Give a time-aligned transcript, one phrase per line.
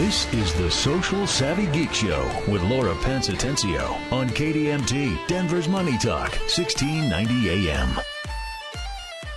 [0.00, 5.98] This is the Social Savvy Geek Show with Laura Pence Atencio on KDMT, Denver's Money
[5.98, 8.00] Talk, 1690 AM.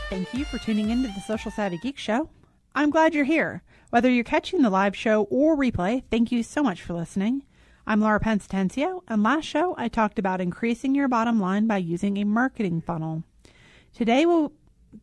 [0.09, 2.29] Thank you for tuning in to the Social Savvy Geek Show.
[2.73, 3.61] I'm glad you're here.
[3.89, 7.43] Whether you're catching the live show or replay, thank you so much for listening.
[7.85, 11.79] I'm Laura Pence Atencio, and last show I talked about increasing your bottom line by
[11.79, 13.23] using a marketing funnel.
[13.93, 14.53] Today we'll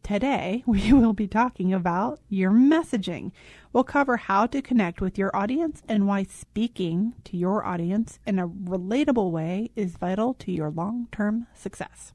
[0.03, 3.33] today we will be talking about your messaging.
[3.73, 8.39] We'll cover how to connect with your audience and why speaking to your audience in
[8.39, 12.13] a relatable way is vital to your long-term success.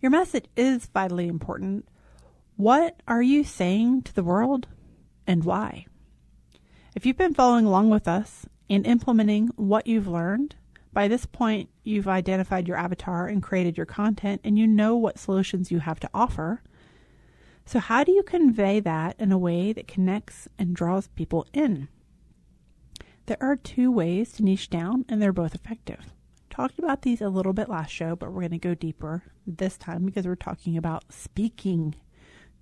[0.00, 1.88] Your message is vitally important.
[2.56, 4.66] What are you saying to the world
[5.26, 5.86] and why?
[6.94, 10.56] If you've been following along with us and implementing what you've learned,
[10.92, 15.18] by this point, you've identified your avatar and created your content, and you know what
[15.18, 16.62] solutions you have to offer.
[17.66, 21.88] So, how do you convey that in a way that connects and draws people in?
[23.26, 26.14] There are two ways to niche down, and they're both effective.
[26.48, 29.76] Talked about these a little bit last show, but we're going to go deeper this
[29.76, 31.94] time because we're talking about speaking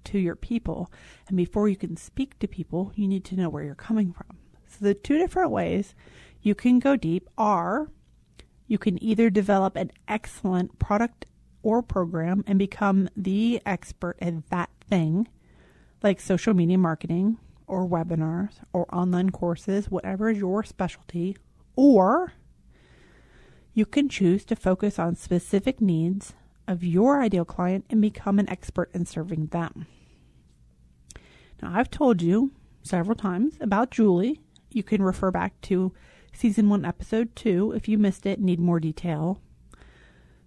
[0.05, 0.91] to your people.
[1.29, 4.39] And before you can speak to people, you need to know where you're coming from.
[4.67, 5.95] So, the two different ways
[6.43, 7.93] you can go deep are
[8.67, 11.27] you can either develop an excellent product
[11.63, 15.29] or program and become the expert at that thing,
[16.03, 21.37] like social media marketing or webinars or online courses, whatever is your specialty,
[21.75, 22.33] or
[23.75, 26.35] you can choose to focus on specific needs
[26.69, 29.87] of your ideal client and become an expert in serving them.
[31.63, 34.41] Now, I've told you several times about Julie.
[34.71, 35.93] You can refer back to
[36.37, 39.41] season 1, episode 2 if you missed it, need more detail.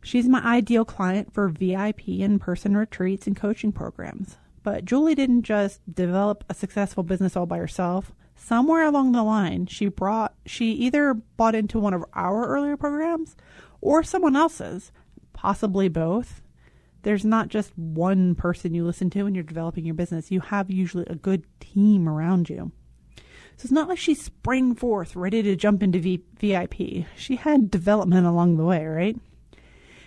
[0.01, 4.37] She's my ideal client for VIP in person retreats and coaching programs.
[4.63, 8.13] But Julie didn't just develop a successful business all by herself.
[8.35, 13.35] Somewhere along the line, she brought she either bought into one of our earlier programs
[13.81, 14.91] or someone else's,
[15.33, 16.41] possibly both.
[17.01, 20.31] There's not just one person you listen to when you're developing your business.
[20.31, 22.71] You have usually a good team around you.
[23.59, 27.05] So it's not like she sprang forth ready to jump into v- VIP.
[27.17, 29.17] She had development along the way, right?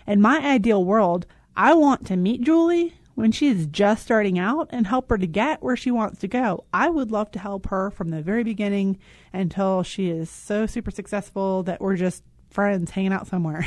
[0.07, 4.69] In my ideal world, I want to meet Julie when she is just starting out
[4.71, 6.65] and help her to get where she wants to go.
[6.73, 8.99] I would love to help her from the very beginning
[9.35, 13.67] until she is so super successful that we're just friends hanging out somewhere.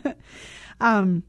[0.80, 1.24] um,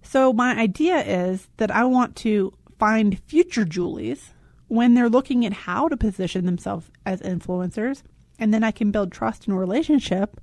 [0.00, 4.32] so my idea is that I want to find future Julies
[4.70, 8.04] when they're looking at how to position themselves as influencers,
[8.38, 10.40] and then I can build trust and relationship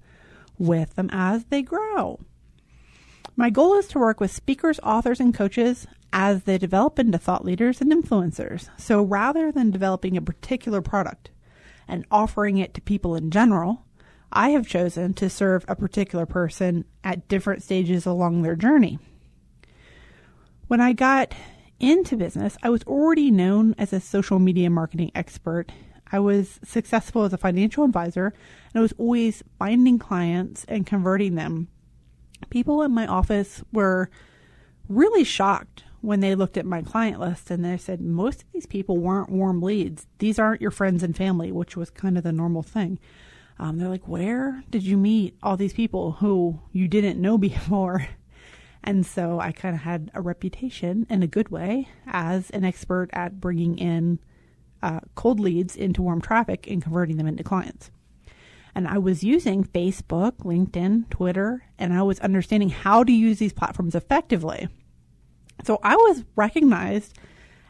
[0.59, 2.19] with them as they grow.
[3.37, 7.45] My goal is to work with speakers, authors, and coaches as they develop into thought
[7.45, 8.67] leaders and influencers.
[8.75, 11.29] So rather than developing a particular product
[11.87, 13.85] and offering it to people in general,
[14.29, 18.99] I have chosen to serve a particular person at different stages along their journey.
[20.67, 21.33] When I got
[21.79, 25.71] into business, I was already known as a social media marketing expert.
[26.11, 31.35] I was successful as a financial advisor, and I was always finding clients and converting
[31.35, 31.67] them.
[32.49, 34.09] People in my office were
[34.87, 38.65] really shocked when they looked at my client list and they said, most of these
[38.65, 40.07] people weren't warm leads.
[40.19, 42.99] These aren't your friends and family, which was kind of the normal thing.
[43.59, 48.07] Um, they're like, where did you meet all these people who you didn't know before?
[48.87, 53.09] And so I kind of had a reputation in a good way as an expert
[53.11, 54.17] at bringing in
[54.81, 57.91] uh, cold leads into warm traffic and converting them into clients.
[58.73, 63.51] And I was using Facebook, LinkedIn, Twitter, and I was understanding how to use these
[63.51, 64.69] platforms effectively.
[65.65, 67.19] So I was recognized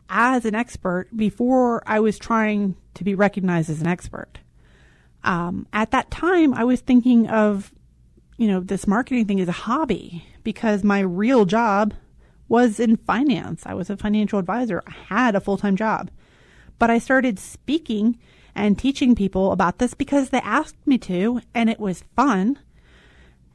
[0.10, 4.38] as an expert before I was trying to be recognized as an expert.
[5.24, 7.74] Um, at that time, I was thinking of,
[8.38, 11.94] you know, this marketing thing as a hobby because my real job
[12.48, 13.64] was in finance.
[13.66, 14.82] I was a financial advisor.
[14.88, 16.10] I had a full time job.
[16.80, 18.18] But I started speaking
[18.56, 22.60] and teaching people about this because they asked me to, and it was fun.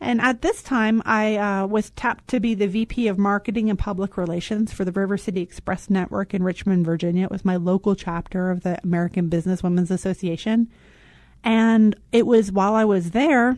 [0.03, 3.79] And at this time, I uh, was tapped to be the VP of Marketing and
[3.79, 7.25] Public Relations for the River City Express Network in Richmond, Virginia.
[7.25, 10.69] It was my local chapter of the American Business Women's Association.
[11.43, 13.57] And it was while I was there,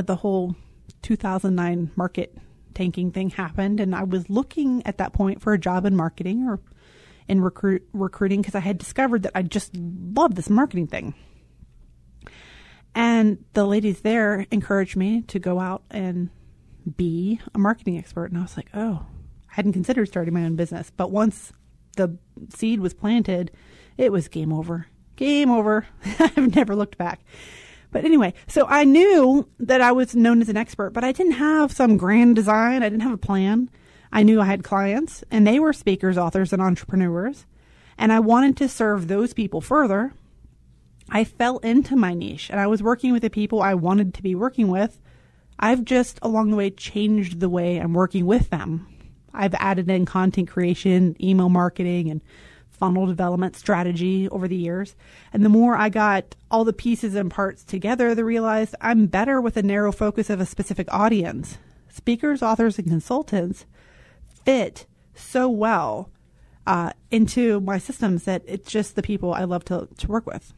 [0.00, 0.54] the whole
[1.02, 2.36] 2009 market
[2.74, 6.46] tanking thing happened, and I was looking at that point for a job in marketing
[6.46, 6.60] or
[7.28, 11.14] in recruit recruiting because I had discovered that I just love this marketing thing.
[12.94, 16.30] And the ladies there encouraged me to go out and
[16.96, 19.06] be a marketing expert, and I was like, oh,
[19.50, 21.52] I hadn't considered starting my own business, but once
[21.96, 22.16] the
[22.54, 23.50] seed was planted,
[23.96, 24.86] it was game over.
[25.16, 25.86] game over.
[26.18, 27.20] I've never looked back.
[27.96, 31.32] But anyway, so I knew that I was known as an expert, but I didn't
[31.32, 32.82] have some grand design.
[32.82, 33.70] I didn't have a plan.
[34.12, 37.46] I knew I had clients, and they were speakers, authors, and entrepreneurs.
[37.96, 40.12] And I wanted to serve those people further.
[41.08, 44.22] I fell into my niche, and I was working with the people I wanted to
[44.22, 45.00] be working with.
[45.58, 48.86] I've just along the way changed the way I'm working with them.
[49.32, 52.20] I've added in content creation, email marketing, and
[52.78, 54.94] funnel development strategy over the years.
[55.32, 59.40] And the more I got all the pieces and parts together, the realized I'm better
[59.40, 61.58] with a narrow focus of a specific audience.
[61.88, 63.66] Speakers, authors, and consultants
[64.44, 66.10] fit so well
[66.66, 70.52] uh, into my systems that it's just the people I love to, to work with.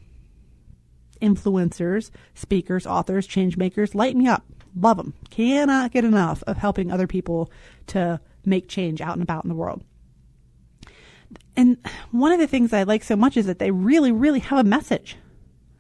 [1.21, 4.45] Influencers, speakers, authors, change makers light me up.
[4.77, 5.15] Love them.
[5.31, 7.51] Cannot get enough of helping other people
[7.89, 9.83] to make change out and about in the world.
[11.59, 11.77] And
[12.13, 14.65] one of the things I like so much is that they really, really have a
[14.65, 15.17] message,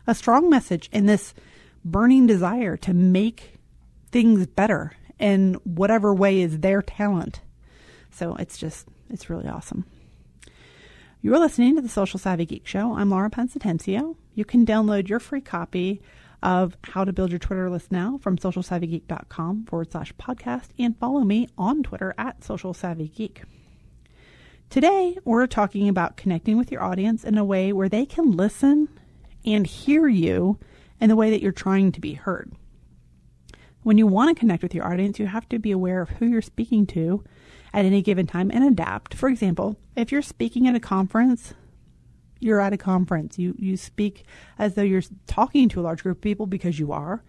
[0.08, 1.34] a strong message, and this
[1.84, 3.54] burning desire to make
[4.10, 4.90] things better
[5.20, 7.42] in whatever way is their talent.
[8.10, 9.84] So it's just, it's really awesome.
[11.22, 12.96] You're listening to the Social Savvy Geek Show.
[12.96, 14.16] I'm Laura Pence Atencio.
[14.34, 16.02] You can download your free copy
[16.42, 21.20] of How to Build Your Twitter List Now from socialsavvygeek.com forward slash podcast and follow
[21.20, 23.42] me on Twitter at Social Savvy Geek.
[24.70, 28.86] Today, we're talking about connecting with your audience in a way where they can listen
[29.42, 30.58] and hear you
[31.00, 32.52] in the way that you're trying to be heard.
[33.82, 36.26] When you want to connect with your audience, you have to be aware of who
[36.26, 37.24] you're speaking to
[37.72, 39.14] at any given time and adapt.
[39.14, 41.54] For example, if you're speaking at a conference,
[42.38, 43.38] you're at a conference.
[43.38, 44.26] You you speak
[44.58, 47.24] as though you're talking to a large group of people because you are,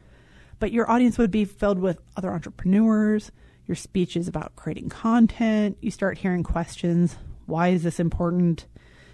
[0.60, 3.32] but your audience would be filled with other entrepreneurs.
[3.66, 5.78] Your speech is about creating content.
[5.80, 7.16] You start hearing questions
[7.50, 8.66] why is this important?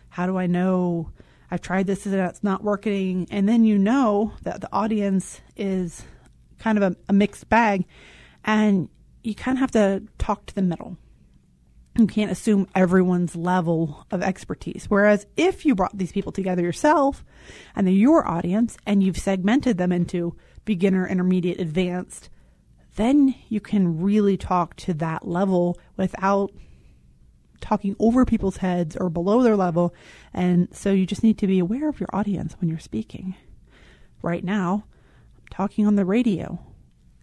[0.09, 1.11] How do I know
[1.49, 3.27] I've tried this and it's not working?
[3.31, 6.03] And then you know that the audience is
[6.59, 7.85] kind of a, a mixed bag
[8.43, 8.89] and
[9.23, 10.97] you kind of have to talk to the middle.
[11.97, 14.85] You can't assume everyone's level of expertise.
[14.89, 17.23] Whereas if you brought these people together yourself
[17.75, 20.35] and they're your audience and you've segmented them into
[20.65, 22.29] beginner, intermediate, advanced,
[22.95, 26.51] then you can really talk to that level without
[27.61, 29.93] talking over people's heads or below their level.
[30.33, 33.35] And so you just need to be aware of your audience when you're speaking.
[34.21, 34.85] Right now,
[35.37, 36.59] I'm talking on the radio.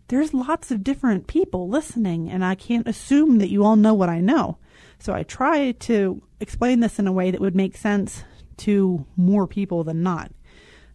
[0.09, 4.09] There's lots of different people listening, and I can't assume that you all know what
[4.11, 4.59] I know.
[4.99, 8.25] So I try to explain this in a way that would make sense
[8.59, 10.31] to more people than not.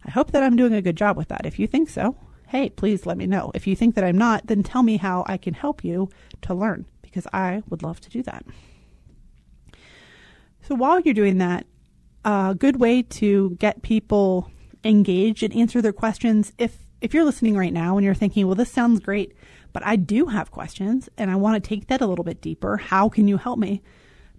[0.04, 1.44] I hope that I'm doing a good job with that.
[1.44, 2.16] If you think so,
[2.48, 3.50] hey, please let me know.
[3.54, 6.08] If you think that I'm not, then tell me how I can help you
[6.42, 8.44] to learn because I would love to do that.
[10.68, 11.66] So while you're doing that,
[12.26, 14.50] a good way to get people
[14.84, 18.54] engaged and answer their questions if if you're listening right now and you're thinking, well,
[18.54, 19.32] this sounds great,
[19.72, 22.76] but I do have questions and I want to take that a little bit deeper.
[22.76, 23.82] How can you help me?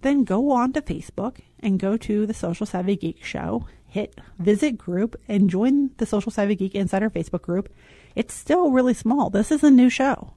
[0.02, 4.78] Then go on to Facebook and go to the Social Savvy Geek Show, hit visit
[4.78, 7.74] group, and join the Social Savvy Geek Insider Facebook group.
[8.14, 9.30] It's still really small.
[9.30, 10.34] This is a new show.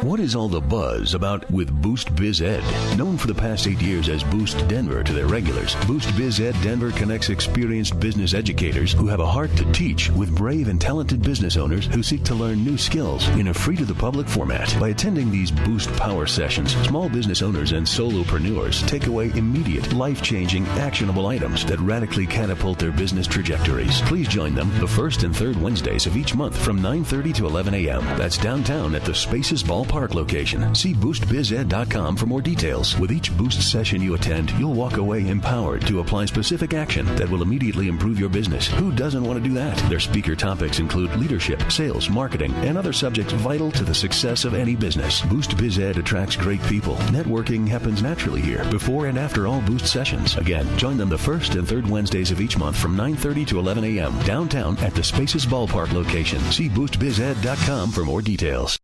[0.03, 2.63] What is all the buzz about with Boost Biz Ed?
[2.97, 6.55] Known for the past eight years as Boost Denver to their regulars, Boost Biz Ed
[6.63, 11.21] Denver connects experienced business educators who have a heart to teach with brave and talented
[11.21, 14.75] business owners who seek to learn new skills in a free to the public format.
[14.79, 20.23] By attending these Boost Power sessions, small business owners and solopreneurs take away immediate, life
[20.23, 24.01] changing, actionable items that radically catapult their business trajectories.
[24.01, 27.75] Please join them the first and third Wednesdays of each month from 9:30 to 11
[27.75, 28.03] a.m.
[28.17, 30.73] That's downtown at the Spaces Ballpark location.
[30.73, 32.97] See boostbized.com for more details.
[32.97, 37.29] With each Boost session you attend, you'll walk away empowered to apply specific action that
[37.29, 38.67] will immediately improve your business.
[38.67, 39.77] Who doesn't want to do that?
[39.89, 44.53] Their speaker topics include leadership, sales, marketing, and other subjects vital to the success of
[44.53, 45.21] any business.
[45.23, 46.95] Boost Biz Ed attracts great people.
[47.11, 50.37] Networking happens naturally here before and after all Boost sessions.
[50.37, 53.83] Again, join them the first and third Wednesdays of each month from 9:30 to 11
[53.83, 54.17] a.m.
[54.23, 56.39] downtown at the Spaces Ballpark location.
[56.51, 58.79] See boostbized.com for more details.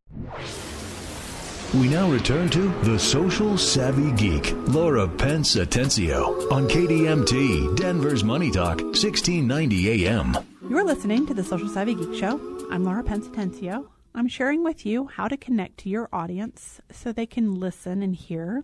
[1.74, 8.50] We now return to The Social Savvy Geek, Laura Pence Atencio, on KDMT, Denver's Money
[8.52, 10.38] Talk, 1690 AM.
[10.70, 12.40] You're listening to the Social Savvy Geek Show.
[12.72, 13.86] I'm Laura Pence Atencio.
[14.16, 18.16] I'm sharing with you how to connect to your audience so they can listen and
[18.16, 18.64] hear.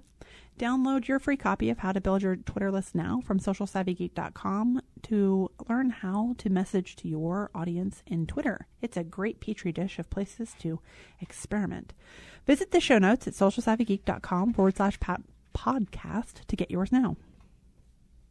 [0.58, 5.52] Download your free copy of How to Build Your Twitter List Now from socialsavvygeek.com to
[5.68, 8.68] learn how to message to your audience in Twitter.
[8.80, 10.80] It's a great petri dish of places to
[11.20, 11.94] experiment.
[12.46, 15.00] Visit the show notes at socialsavvygeek.com forward slash
[15.56, 17.16] podcast to get yours now.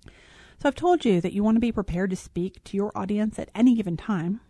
[0.07, 3.39] So I've told you that you want to be prepared to speak to your audience
[3.39, 4.41] at any given time,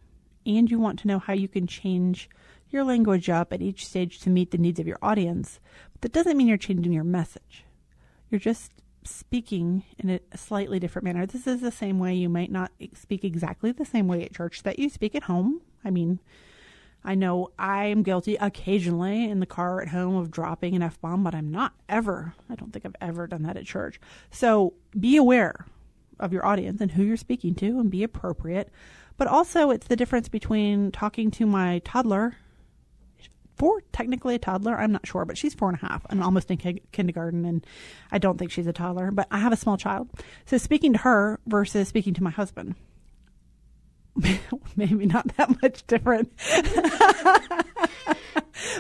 [0.45, 2.29] and you want to know how you can change
[2.71, 5.61] your language up at each stage to meet the needs of your audience.
[5.93, 7.65] But that doesn't mean you're changing your message.
[8.31, 8.73] You're just
[9.05, 11.27] speaking in a slightly different manner.
[11.27, 14.63] This is the same way you might not speak exactly the same way at church
[14.63, 15.61] that you speak at home.
[15.85, 16.21] I mean,
[17.05, 21.01] I know I am guilty occasionally in the car at home of dropping an F
[21.01, 24.01] bomb, but I'm not ever, I don't think I've ever done that at church.
[24.31, 25.67] So be aware
[26.21, 28.71] of your audience and who you're speaking to and be appropriate.
[29.17, 32.37] But also, it's the difference between talking to my toddler,
[33.57, 36.51] four, technically a toddler, I'm not sure, but she's four and a half and almost
[36.51, 37.67] in ki- kindergarten, and
[38.11, 40.09] I don't think she's a toddler, but I have a small child.
[40.47, 42.77] So speaking to her versus speaking to my husband
[44.77, 46.33] maybe not that much different.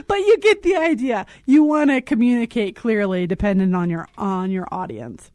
[0.07, 1.27] but you get the idea.
[1.47, 5.31] You want to communicate clearly depending on your on your audience.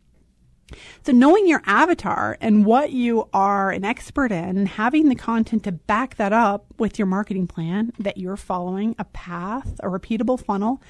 [1.05, 5.63] So knowing your avatar and what you are an expert in and having the content
[5.63, 10.43] to back that up with your marketing plan that you're following a path, a repeatable
[10.43, 10.81] funnel,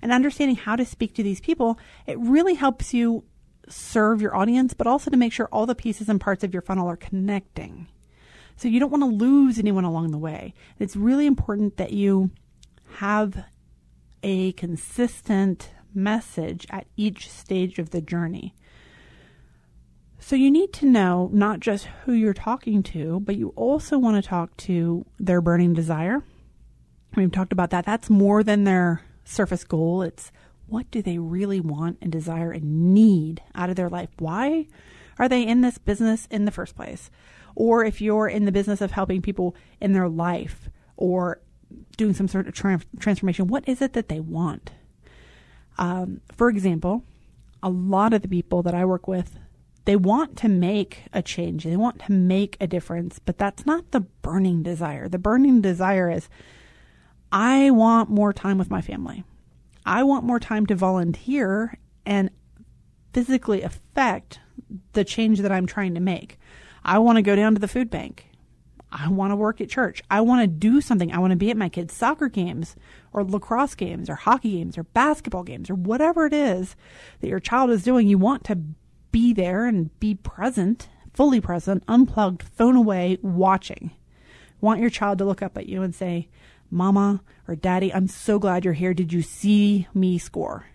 [0.00, 3.24] and understanding how to speak to these people, it really helps you
[3.68, 6.62] serve your audience, but also to make sure all the pieces and parts of your
[6.62, 7.88] funnel are connecting.
[8.56, 10.54] So you don't want to lose anyone along the way.
[10.78, 12.30] It's really important that you
[12.94, 13.44] have
[14.22, 18.54] a consistent message at each stage of the journey.
[20.18, 24.22] So you need to know not just who you're talking to, but you also want
[24.22, 26.24] to talk to their burning desire.
[27.14, 27.86] We've talked about that.
[27.86, 30.02] That's more than their surface goal.
[30.02, 30.32] It's
[30.66, 34.08] what do they really want and desire and need out of their life?
[34.18, 34.66] Why
[35.18, 37.10] are they in this business in the first place?
[37.56, 41.40] Or if you're in the business of helping people in their life or
[41.96, 44.70] doing some sort of tra- transformation, what is it that they want?
[45.78, 47.02] Um, for example,
[47.62, 49.38] a lot of the people that I work with,
[49.86, 53.90] they want to make a change, they want to make a difference, but that's not
[53.90, 55.08] the burning desire.
[55.08, 56.28] The burning desire is,
[57.32, 59.24] I want more time with my family.
[59.84, 62.30] I want more time to volunteer and
[63.12, 64.40] physically affect
[64.92, 66.38] the change that I'm trying to make.
[66.86, 68.30] I want to go down to the food bank.
[68.92, 70.04] I want to work at church.
[70.08, 71.12] I want to do something.
[71.12, 72.76] I want to be at my kids' soccer games
[73.12, 76.76] or lacrosse games or hockey games or basketball games or whatever it is
[77.20, 78.06] that your child is doing.
[78.06, 78.60] You want to
[79.10, 83.90] be there and be present, fully present, unplugged, phone away, watching.
[84.60, 86.28] Want your child to look up at you and say,
[86.70, 88.94] Mama or Daddy, I'm so glad you're here.
[88.94, 90.66] Did you see me score?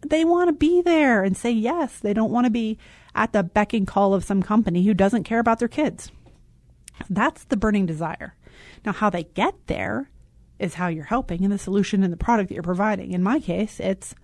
[0.00, 1.98] They want to be there and say yes.
[1.98, 2.78] They don't want to be
[3.14, 6.10] at the beck and call of some company who doesn't care about their kids.
[7.08, 8.34] That's the burning desire.
[8.84, 10.10] Now, how they get there
[10.58, 13.12] is how you're helping and the solution and the product that you're providing.
[13.12, 14.14] In my case, it's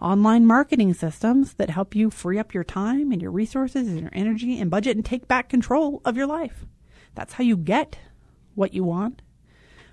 [0.00, 4.10] online marketing systems that help you free up your time and your resources and your
[4.12, 6.66] energy and budget and take back control of your life.
[7.14, 7.98] That's how you get
[8.54, 9.22] what you want.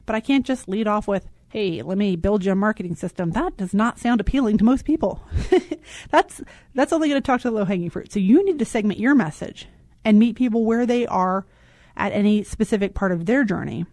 [0.06, 3.32] But I can't just lead off with, hey, let me build you a marketing system.
[3.32, 5.24] That does not sound appealing to most people.
[6.12, 6.40] that's
[6.76, 8.12] that's only going to talk to the low hanging fruit.
[8.12, 9.68] So you need to segment your message
[10.06, 11.48] and meet people where they are
[11.96, 13.88] at any specific part of their journey.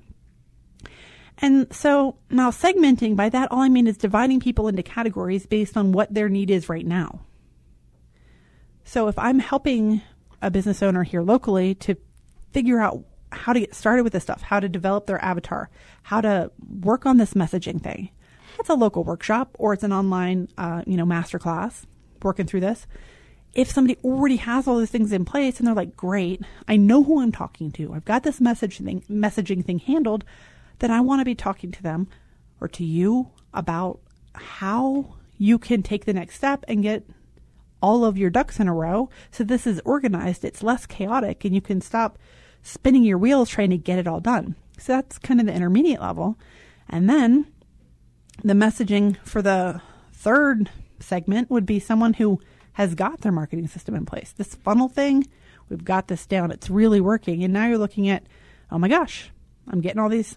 [1.38, 5.74] And so now segmenting, by that, all I mean is dividing people into categories based
[5.74, 7.20] on what their need is right now.
[8.84, 10.02] So if I'm helping
[10.42, 11.96] a business owner here locally to
[12.52, 13.04] figure out
[13.34, 15.70] how to get started with this stuff, how to develop their avatar,
[16.02, 16.50] how to
[16.80, 18.10] work on this messaging thing,
[18.58, 21.84] it's a local workshop or it's an online, uh, you know, masterclass
[22.22, 22.86] working through this.
[23.52, 27.04] If somebody already has all these things in place and they're like, great, I know
[27.04, 27.94] who I'm talking to.
[27.94, 30.24] I've got this message thing, messaging thing handled
[30.78, 32.08] then I want to be talking to them
[32.60, 34.00] or to you about
[34.34, 37.06] how you can take the next step and get
[37.80, 39.10] all of your ducks in a row.
[39.30, 42.18] So this is organized, it's less chaotic, and you can stop
[42.64, 44.56] spinning your wheels trying to get it all done.
[44.78, 46.36] So that's kind of the intermediate level.
[46.88, 47.46] And then
[48.42, 49.80] the messaging for the
[50.12, 52.40] third segment would be someone who
[52.72, 54.32] has got their marketing system in place.
[54.32, 55.26] This funnel thing,
[55.68, 56.50] we've got this down.
[56.50, 57.44] It's really working.
[57.44, 58.24] And now you're looking at,
[58.72, 59.30] oh my gosh,
[59.68, 60.36] I'm getting all these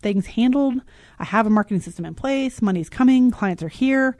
[0.00, 0.80] things handled.
[1.18, 2.62] I have a marketing system in place.
[2.62, 3.30] Money's coming.
[3.30, 4.16] Clients are here.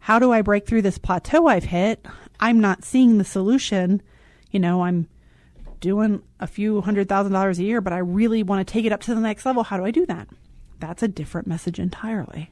[0.00, 2.04] How do I break through this plateau I've hit?
[2.38, 4.02] I'm not seeing the solution.
[4.50, 5.08] You know, I'm
[5.84, 8.92] doing a few hundred thousand dollars a year, but I really want to take it
[8.92, 9.62] up to the next level.
[9.64, 10.28] How do I do that?
[10.80, 12.50] That's a different message entirely.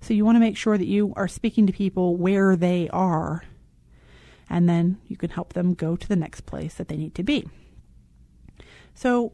[0.00, 3.44] So you want to make sure that you are speaking to people where they are,
[4.50, 7.22] and then you can help them go to the next place that they need to
[7.22, 7.48] be.
[8.92, 9.32] So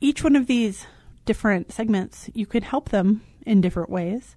[0.00, 0.86] each one of these
[1.24, 4.34] different segments, you could help them in different ways.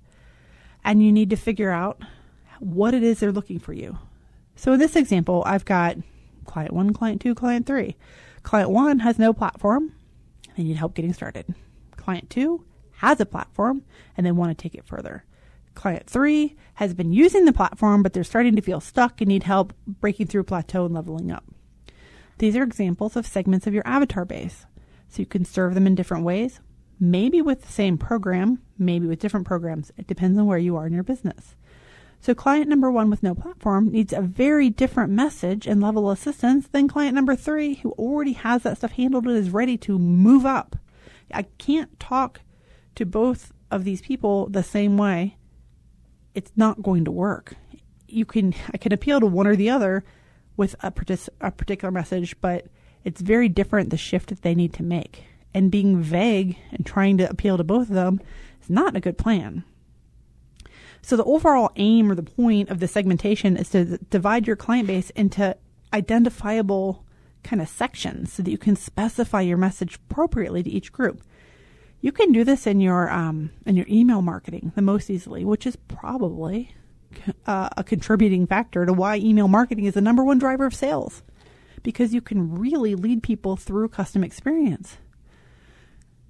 [0.85, 2.01] And you need to figure out
[2.59, 3.97] what it is they're looking for you.
[4.55, 5.97] So in this example, I've got
[6.49, 7.95] client one, client two, client three.
[8.43, 9.93] Client one has no platform.
[10.57, 11.53] They need help getting started.
[11.95, 12.65] Client two
[12.97, 13.83] has a platform
[14.17, 15.23] and they want to take it further.
[15.75, 19.43] Client three has been using the platform, but they're starting to feel stuck and need
[19.43, 21.45] help breaking through plateau and leveling up.
[22.39, 24.65] These are examples of segments of your avatar base.
[25.07, 26.59] So you can serve them in different ways
[26.99, 29.91] maybe with the same program, maybe with different programs.
[29.97, 31.55] It depends on where you are in your business.
[32.21, 36.17] So, client number one with no platform needs a very different message and level of
[36.17, 39.97] assistance than client number three, who already has that stuff handled and is ready to
[39.97, 40.75] move up.
[41.33, 42.41] I can't talk
[42.95, 45.37] to both of these people the same way.
[46.35, 47.55] It's not going to work.
[48.07, 50.03] You can I can appeal to one or the other
[50.57, 52.65] with a, partic- a particular message, but
[53.05, 57.17] it's very different the shift that they need to make and being vague and trying
[57.17, 58.19] to appeal to both of them
[58.61, 59.63] is not a good plan.
[61.01, 64.87] So the overall aim or the point of the segmentation is to divide your client
[64.87, 65.55] base into
[65.93, 67.05] identifiable
[67.43, 71.21] kind of sections so that you can specify your message appropriately to each group.
[72.01, 75.65] You can do this in your um, in your email marketing the most easily, which
[75.65, 76.75] is probably
[77.45, 81.23] uh, a contributing factor to why email marketing is the number one driver of sales,
[81.83, 84.97] because you can really lead people through custom experience.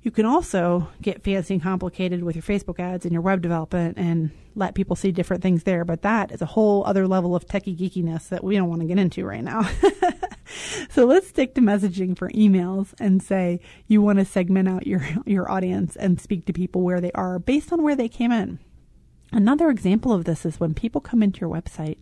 [0.02, 3.98] You can also get fancy and complicated with your Facebook ads and your web development
[3.98, 5.84] and let people see different things there.
[5.84, 8.88] But that is a whole other level of techie geekiness that we don't want to
[8.88, 9.70] get into right now.
[10.90, 15.06] so let's stick to messaging for emails and say you want to segment out your,
[15.26, 18.60] your audience and speak to people where they are based on where they came in.
[19.34, 21.98] Another example of this is when people come into your website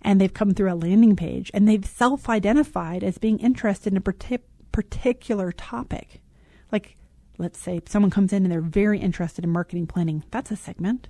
[0.00, 3.98] and they've come through a landing page and they've self identified as being interested in
[3.98, 4.40] a
[4.72, 6.22] particular topic.
[6.74, 6.96] Like,
[7.38, 10.24] let's say someone comes in and they're very interested in marketing planning.
[10.32, 11.06] That's a segment.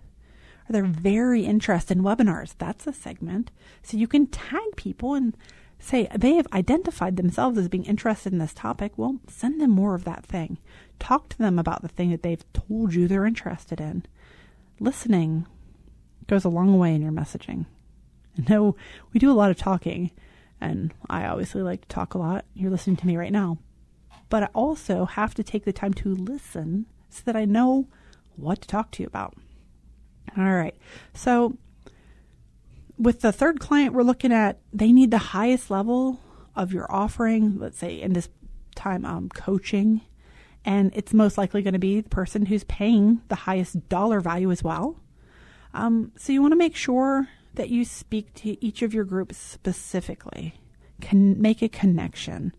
[0.69, 2.55] Or they're very interested in webinars.
[2.59, 3.51] That's a segment.
[3.83, 5.35] So you can tag people and
[5.79, 8.93] say they have identified themselves as being interested in this topic.
[8.99, 10.59] Well, send them more of that thing.
[10.99, 14.05] Talk to them about the thing that they've told you they're interested in.
[14.81, 15.47] Listening
[16.27, 17.65] goes a long way in your messaging.
[18.39, 18.77] I know
[19.15, 20.11] we do a lot of talking,
[20.61, 22.45] and I obviously like to talk a lot.
[22.53, 23.57] You're listening to me right now
[24.29, 27.89] but I also have to take the time to listen so that I know
[28.37, 29.35] what to talk to you about.
[30.37, 30.77] All right.
[31.13, 31.57] So
[32.99, 36.21] with the third client, we're looking at they need the highest level
[36.57, 38.29] of your offering, let's say in this
[38.75, 40.01] time, um, coaching.
[40.65, 44.51] And it's most likely going to be the person who's paying the highest dollar value
[44.51, 44.99] as well.
[45.75, 49.37] Um, so you want to make sure that you speak to each of your groups
[49.37, 50.55] specifically,
[51.01, 52.55] can make a connection.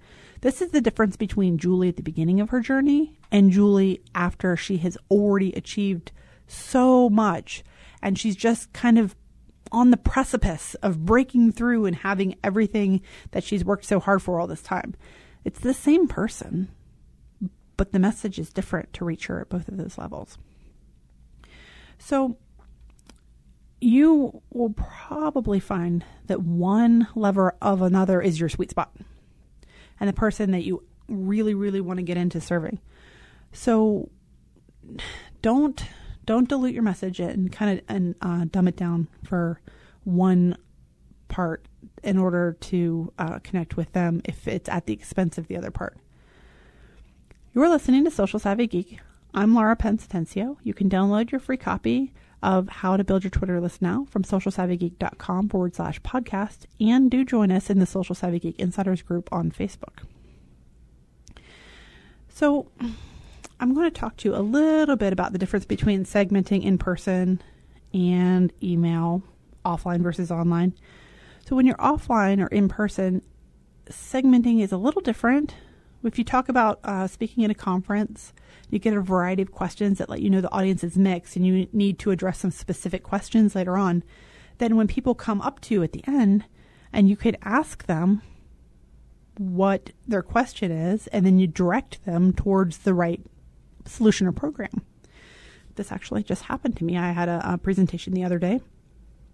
[0.45, 4.55] This is the difference between Julie at the beginning of her journey and Julie after
[4.55, 6.12] she has already achieved
[6.45, 7.63] so much
[7.99, 9.15] and she's just kind of
[9.71, 14.39] on the precipice of breaking through and having everything that she's worked so hard for
[14.39, 14.93] all this time.
[15.43, 16.67] It's the same person,
[17.75, 20.38] but the message is different to reach her at both of those levels.
[21.97, 22.38] So
[23.81, 28.95] you will probably find that one lever of another is your sweet spot
[29.99, 32.79] and the person that you really, really want to get into serving.
[33.51, 34.10] So
[35.41, 35.84] don't
[36.25, 39.62] don't dilute your message and kind of and uh, dumb it down for
[40.03, 40.58] one
[41.27, 41.67] part
[42.03, 45.71] in order to uh, connect with them if it's at the expense of the other
[45.71, 45.97] part.
[47.53, 48.99] You're listening to Social Savvy Geek.
[49.34, 50.58] I'm Laura Pence Atencio.
[50.63, 52.13] You can download your free copy
[52.45, 57.25] of How to Build Your Twitter List Now from socialsavvygeek.com forward slash podcast and do
[57.25, 60.03] join us in the Social Savvy Geek Insiders group on Facebook.
[62.29, 62.67] So,
[63.60, 66.77] I'm going to talk to you a little bit about the difference between segmenting in
[66.77, 67.41] person
[67.95, 69.23] and email,
[69.65, 70.75] offline versus online.
[71.47, 73.23] So, when you're offline or in person,
[73.89, 75.55] segmenting is a little different.
[76.05, 78.33] If you talk about uh, speaking at a conference,
[78.69, 81.45] you get a variety of questions that let you know the audience is mixed and
[81.45, 84.03] you need to address some specific questions later on.
[84.57, 86.45] Then, when people come up to you at the end,
[86.93, 88.21] and you could ask them
[89.37, 93.21] what their question is, and then you direct them towards the right
[93.85, 94.81] solution or program.
[95.75, 96.97] This actually just happened to me.
[96.97, 98.61] I had a, a presentation the other day,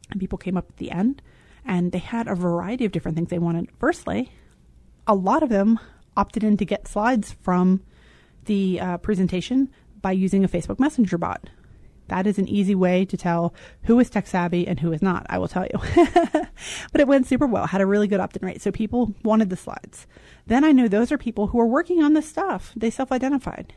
[0.09, 1.21] and people came up at the end,
[1.63, 3.69] and they had a variety of different things they wanted.
[3.77, 4.31] Firstly,
[5.05, 5.79] a lot of them
[6.15, 7.81] opted in to get slides from
[8.45, 9.69] the uh, presentation
[10.01, 11.49] by using a Facebook Messenger bot.
[12.07, 15.25] That is an easy way to tell who is tech savvy and who is not,
[15.29, 15.79] I will tell you.
[16.91, 18.61] but it went super well, had a really good opt in rate.
[18.61, 20.07] So people wanted the slides.
[20.45, 22.73] Then I know those are people who are working on this stuff.
[22.75, 23.73] They self identified.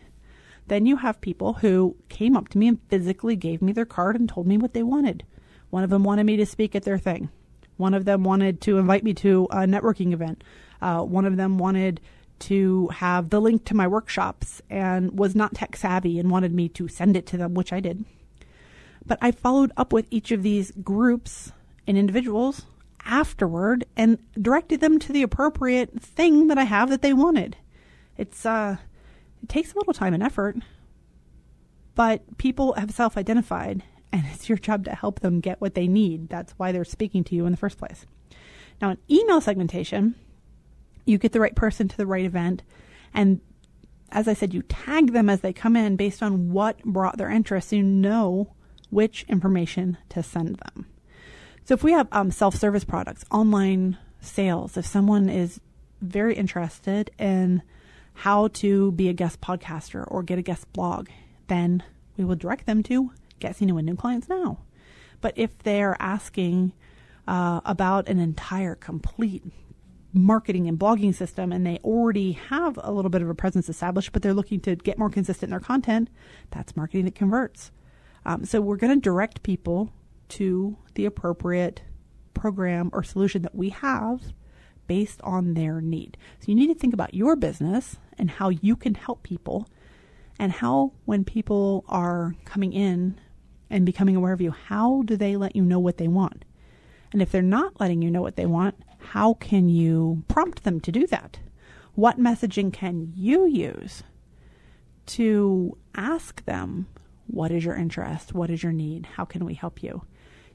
[0.67, 4.17] Then you have people who came up to me and physically gave me their card
[4.17, 5.25] and told me what they wanted.
[5.71, 7.31] One of them wanted me to speak at their thing.
[7.77, 10.43] One of them wanted to invite me to a networking event.
[10.81, 12.01] Uh, one of them wanted
[12.45, 16.69] to have the link to my workshops and was not tech savvy and wanted me
[16.69, 18.05] to send it to them, which I did.
[19.07, 21.53] But I followed up with each of these groups
[21.87, 22.63] and individuals
[23.07, 27.57] afterward and directed them to the appropriate thing that I have that they wanted.
[28.17, 28.77] It's uh
[29.43, 30.57] it takes a little time and effort,
[31.95, 35.89] but people have self identified, and it's your job to help them get what they
[35.89, 36.29] need.
[36.29, 38.07] That's why they're speaking to you in the first place.
[38.83, 40.15] Now, in email segmentation,
[41.05, 42.63] you get the right person to the right event,
[43.13, 43.41] and
[44.11, 47.31] as I said, you tag them as they come in based on what brought their
[47.31, 47.71] interest.
[47.71, 48.55] So you know
[48.91, 50.87] which information to send them.
[51.65, 55.61] So if we have um, self service products, online sales, if someone is
[56.01, 57.63] very interested in
[58.15, 61.09] how to be a guest podcaster or get a guest blog,
[61.49, 61.83] then
[62.17, 64.59] we will direct them to Get Seen with New Clients Now.
[65.21, 66.73] But if they're asking
[67.27, 69.43] uh, about an entire complete
[70.15, 74.13] marketing and blogging system and they already have a little bit of a presence established,
[74.13, 76.09] but they're looking to get more consistent in their content,
[76.51, 77.73] that's marketing that converts.
[78.25, 79.93] Um, so we're going to direct people
[80.31, 81.83] to the appropriate
[82.33, 84.33] program or solution that we have
[84.87, 86.17] based on their need.
[86.41, 89.69] So you need to think about your business and how you can help people
[90.39, 93.19] and how when people are coming in
[93.71, 96.45] and becoming aware of you, how do they let you know what they want?
[97.13, 98.75] And if they're not letting you know what they want,
[99.05, 101.39] how can you prompt them to do that?
[101.95, 104.03] What messaging can you use
[105.07, 106.89] to ask them,
[107.27, 108.35] what is your interest?
[108.35, 109.07] What is your need?
[109.17, 110.03] How can we help you?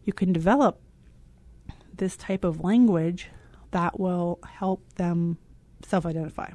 [0.03, 0.81] You can develop
[1.95, 3.29] this type of language
[3.71, 5.37] that will help them
[5.85, 6.51] self identify.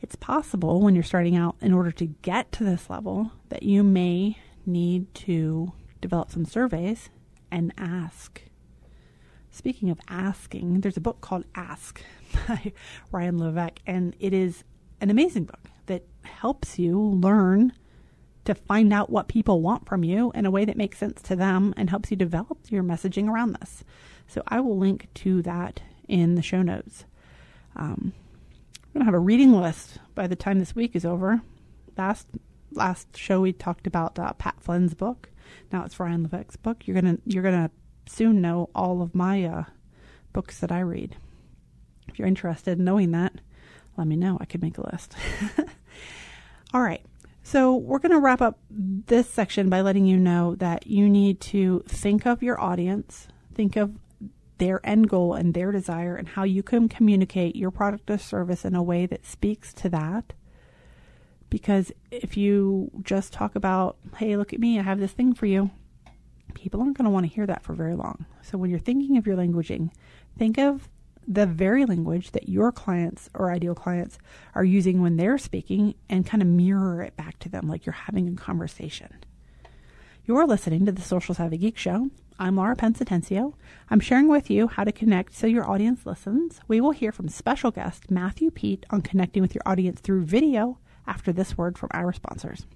[0.00, 3.84] It's possible when you're starting out, in order to get to this level, that you
[3.84, 7.08] may need to develop some surveys
[7.50, 8.42] and ask.
[9.52, 12.02] Speaking of asking, there's a book called Ask
[12.48, 12.72] by
[13.12, 14.64] Ryan Levesque, and it is
[15.00, 17.74] an amazing book that helps you learn
[18.46, 21.36] to find out what people want from you in a way that makes sense to
[21.36, 23.84] them and helps you develop your messaging around this.
[24.26, 27.04] So I will link to that in the show notes.
[27.76, 28.14] Um,
[28.74, 31.42] I'm gonna have a reading list by the time this week is over.
[31.96, 32.26] Last
[32.72, 35.28] last show we talked about uh, Pat Flynn's book.
[35.70, 36.86] Now it's Ryan Levesque's book.
[36.86, 37.70] You're gonna you're gonna
[38.06, 39.64] soon know all of my uh,
[40.32, 41.16] books that I read.
[42.08, 43.34] If you're interested in knowing that,
[43.96, 44.38] let me know.
[44.40, 45.14] I could make a list.
[46.74, 47.04] all right.
[47.44, 51.40] So, we're going to wrap up this section by letting you know that you need
[51.40, 53.98] to think of your audience, think of
[54.58, 58.64] their end goal and their desire, and how you can communicate your product or service
[58.64, 60.34] in a way that speaks to that.
[61.50, 65.46] Because if you just talk about, hey, look at me, I have this thing for
[65.46, 65.70] you,
[66.54, 68.26] people aren't going to want to hear that for very long.
[68.42, 69.90] So, when you're thinking of your languaging,
[70.38, 70.88] think of
[71.26, 74.18] the very language that your clients or ideal clients
[74.54, 77.92] are using when they're speaking and kind of mirror it back to them like you're
[77.92, 79.24] having a conversation.
[80.24, 82.10] You're listening to the Social Savvy Geek Show.
[82.38, 83.54] I'm Laura Pence Atencio.
[83.90, 86.60] I'm sharing with you how to connect so your audience listens.
[86.66, 90.78] We will hear from special guest Matthew Peet on connecting with your audience through video
[91.06, 92.66] after this word from our sponsors.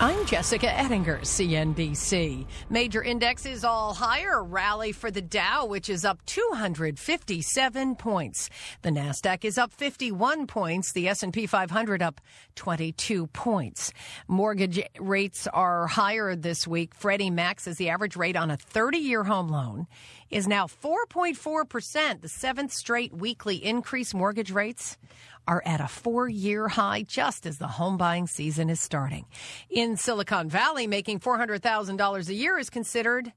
[0.00, 2.46] I'm Jessica Ettinger, CNBC.
[2.68, 4.42] Major indexes all higher.
[4.42, 8.50] Rally for the Dow, which is up 257 points.
[8.82, 10.92] The Nasdaq is up 51 points.
[10.92, 12.20] The S&P 500 up
[12.56, 13.92] 22 points.
[14.26, 16.92] Mortgage rates are higher this week.
[16.96, 19.86] Freddie Mac says the average rate on a 30-year home loan
[20.28, 24.12] is now 4.4%, the seventh straight weekly increase.
[24.12, 24.98] Mortgage rates
[25.46, 29.26] are at a four year high just as the home buying season is starting.
[29.70, 33.32] In Silicon Valley, making $400,000 a year is considered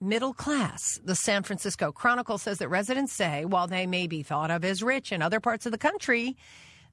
[0.00, 1.00] middle class.
[1.04, 4.82] The San Francisco Chronicle says that residents say while they may be thought of as
[4.82, 6.36] rich in other parts of the country,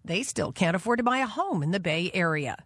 [0.06, 2.58] they still can't afford to buy a home in the Bay Area.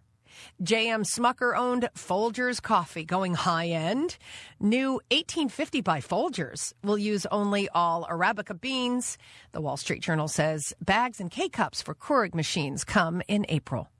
[0.62, 1.04] J.M.
[1.04, 4.16] Smucker owned Folgers Coffee, going high end.
[4.60, 9.18] New 1850 by Folgers will use only all Arabica beans.
[9.52, 13.90] The Wall Street Journal says bags and K cups for Keurig machines come in April.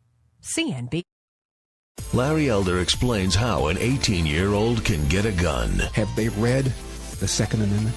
[0.42, 1.02] CNB.
[2.12, 5.70] Larry Elder explains how an 18 year old can get a gun.
[5.94, 6.64] Have they read
[7.20, 7.96] the Second Amendment?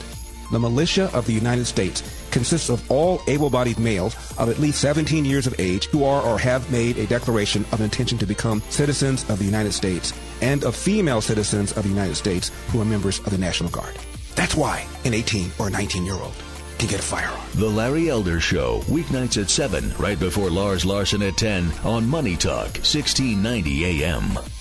[0.51, 5.25] The militia of the United States consists of all able-bodied males of at least 17
[5.25, 9.29] years of age who are or have made a declaration of intention to become citizens
[9.29, 13.19] of the United States and of female citizens of the United States who are members
[13.19, 13.95] of the National Guard.
[14.35, 16.33] That's why an 18 or 19 year old
[16.77, 17.39] can get a firearm.
[17.55, 22.35] The Larry Elder Show, weeknights at 7, right before Lars Larson at 10 on Money
[22.35, 24.60] Talk, 1690 AM.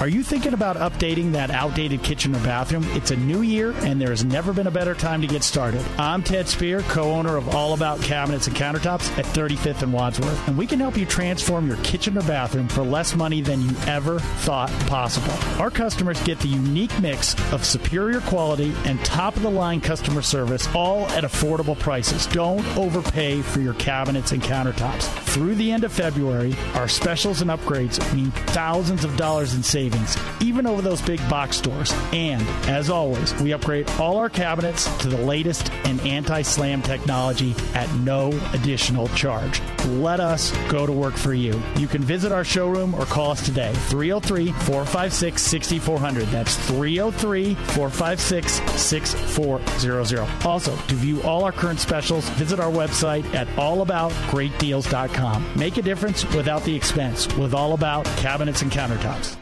[0.00, 2.84] Are you thinking about updating that outdated kitchen or bathroom?
[2.88, 5.80] It's a new year, and there has never been a better time to get started.
[5.98, 10.48] I'm Ted Spear, co owner of All About Cabinets and Countertops at 35th and Wadsworth,
[10.48, 13.70] and we can help you transform your kitchen or bathroom for less money than you
[13.86, 15.32] ever thought possible.
[15.62, 20.22] Our customers get the unique mix of superior quality and top of the line customer
[20.22, 22.26] service, all at affordable prices.
[22.26, 25.04] Don't overpay for your cabinets and countertops.
[25.22, 29.83] Through the end of February, our specials and upgrades mean thousands of dollars in savings
[29.84, 31.92] savings, even over those big box stores.
[32.12, 37.54] And as always, we upgrade all our cabinets to the latest in anti slam technology
[37.74, 39.60] at no additional charge.
[39.86, 41.60] Let us go to work for you.
[41.76, 46.26] You can visit our showroom or call us today 303 456 6400.
[46.28, 50.46] That's 303 456 6400.
[50.46, 55.52] Also, to view all our current specials, visit our website at allaboutgreatdeals.com.
[55.56, 59.36] Make a difference without the expense with All About Cabinets and Countertops.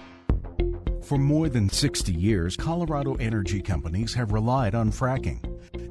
[1.13, 5.41] For more than 60 years, Colorado energy companies have relied on fracking.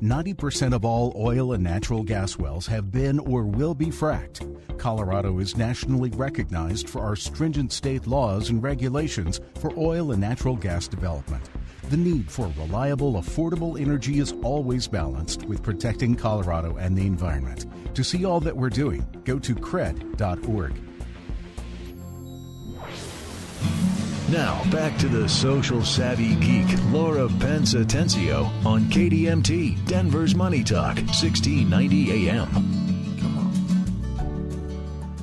[0.01, 4.41] 90% of all oil and natural gas wells have been or will be fracked.
[4.79, 10.55] Colorado is nationally recognized for our stringent state laws and regulations for oil and natural
[10.55, 11.51] gas development.
[11.91, 17.67] The need for reliable, affordable energy is always balanced with protecting Colorado and the environment.
[17.93, 20.90] To see all that we're doing, go to cred.org.
[24.31, 30.95] Now, back to the social savvy geek, Laura Pence Atencio on KDMT, Denver's Money Talk,
[30.95, 32.47] 1690 AM.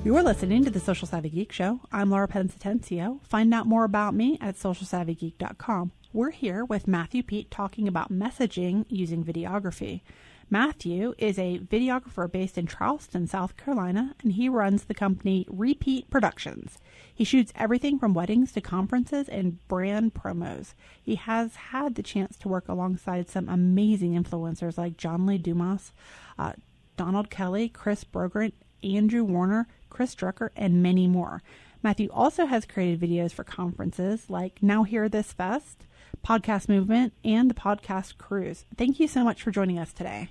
[0.04, 1.80] You're listening to the Social Savvy Geek Show.
[1.90, 3.24] I'm Laura Pence Atencio.
[3.24, 5.92] Find out more about me at socialsavvygeek.com.
[6.12, 10.02] We're here with Matthew Peet talking about messaging using videography.
[10.50, 16.10] Matthew is a videographer based in Charleston, South Carolina, and he runs the company Re-Peet
[16.10, 16.78] Productions.
[17.18, 20.74] He shoots everything from weddings to conferences and brand promos.
[21.02, 25.92] He has had the chance to work alongside some amazing influencers like John Lee Dumas,
[26.38, 26.52] uh,
[26.96, 28.52] Donald Kelly, Chris Brogan,
[28.84, 31.42] Andrew Warner, Chris Ducker, and many more.
[31.82, 35.88] Matthew also has created videos for conferences like Now Hear This Fest,
[36.24, 38.64] Podcast Movement, and the Podcast Cruise.
[38.76, 40.28] Thank you so much for joining us today.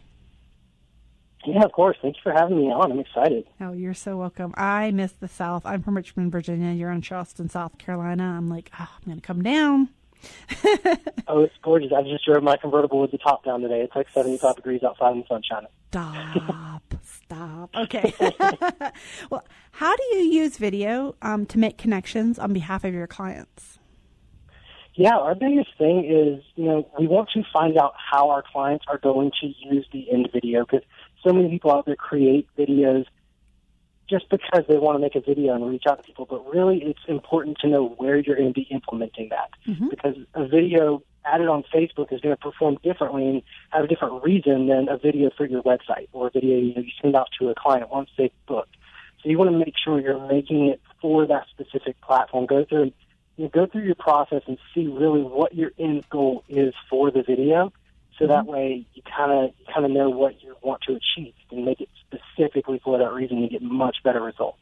[1.47, 1.95] Yeah, of course.
[2.01, 2.91] Thank you for having me on.
[2.91, 3.45] I'm excited.
[3.61, 4.53] Oh, you're so welcome.
[4.57, 5.65] I miss the South.
[5.65, 6.73] I'm from Richmond, Virginia.
[6.73, 8.35] You're in Charleston, South Carolina.
[8.37, 9.87] I'm like, oh, I'm going to come down.
[11.29, 11.93] oh, it's gorgeous.
[11.95, 13.79] I just drove my convertible with the top down today.
[13.79, 15.67] It's like 75 degrees outside in the sunshine.
[15.89, 16.93] Stop.
[17.01, 17.69] Stop.
[17.77, 18.13] Okay.
[19.29, 23.79] well, how do you use video um, to make connections on behalf of your clients?
[24.95, 28.83] Yeah, our biggest thing is, you know, we want to find out how our clients
[28.87, 30.81] are going to use the end video because
[31.27, 33.05] so many people out there create videos
[34.09, 36.81] just because they want to make a video and reach out to people, but really
[36.81, 39.89] it's important to know where you're going to be implementing that mm-hmm.
[39.89, 44.23] because a video added on Facebook is going to perform differently and have a different
[44.23, 47.27] reason than a video for your website or a video you, know, you send out
[47.37, 48.77] to a client once they've booked.
[49.21, 52.45] So you want to make sure you're making it for that specific platform.
[52.45, 52.93] Go through
[53.35, 57.11] you know, go through your process and see really what your end goal is for
[57.11, 57.73] the video
[58.17, 58.33] so mm-hmm.
[58.33, 61.81] that way you kind of kind of know what you want to achieve and make
[61.81, 63.39] it specifically for that reason.
[63.39, 64.59] You get much better results.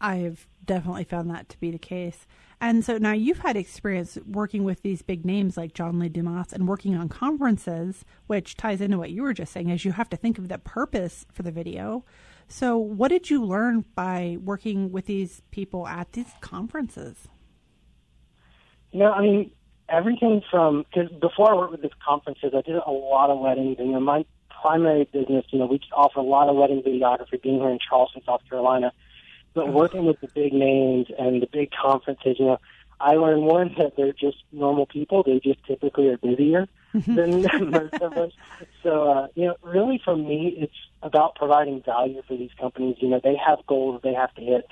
[0.00, 2.26] I've definitely found that to be the case.
[2.60, 6.52] And so now you've had experience working with these big names like John Lee Dumas
[6.52, 10.08] and working on conferences, which ties into what you were just saying, is you have
[10.10, 12.04] to think of the purpose for the video.
[12.48, 17.28] So what did you learn by working with these people at these conferences?
[18.90, 19.52] You know, I mean,
[19.88, 23.78] everything from because before I worked with these conferences, I did a lot of weddings,
[23.78, 24.24] and you know, my
[24.60, 27.78] primary business, you know, we just offer a lot of wedding videography, being here in
[27.78, 28.92] Charleston, South Carolina.
[29.54, 32.58] But working with the big names and the big conferences, you know,
[33.00, 35.22] I learned one that they're just normal people.
[35.22, 38.32] They just typically are busier than most of us.
[38.82, 42.96] So, uh, you know, really for me, it's about providing value for these companies.
[43.00, 44.66] You know, they have goals they have to hit.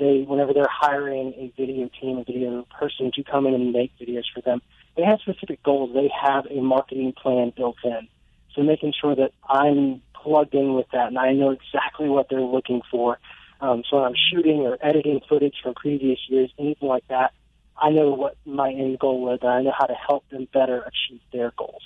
[0.00, 3.92] They, whenever they're hiring a video team, a video person to come in and make
[4.00, 4.62] videos for them,
[4.96, 5.94] they have specific goals.
[5.94, 8.08] They have a marketing plan built in.
[8.54, 12.40] So making sure that I'm plugged in with that and I know exactly what they're
[12.40, 13.18] looking for.
[13.60, 17.32] Um, so when I'm shooting or editing footage from previous years, anything like that,
[17.76, 20.82] I know what my end goal is and I know how to help them better
[20.82, 21.82] achieve their goals.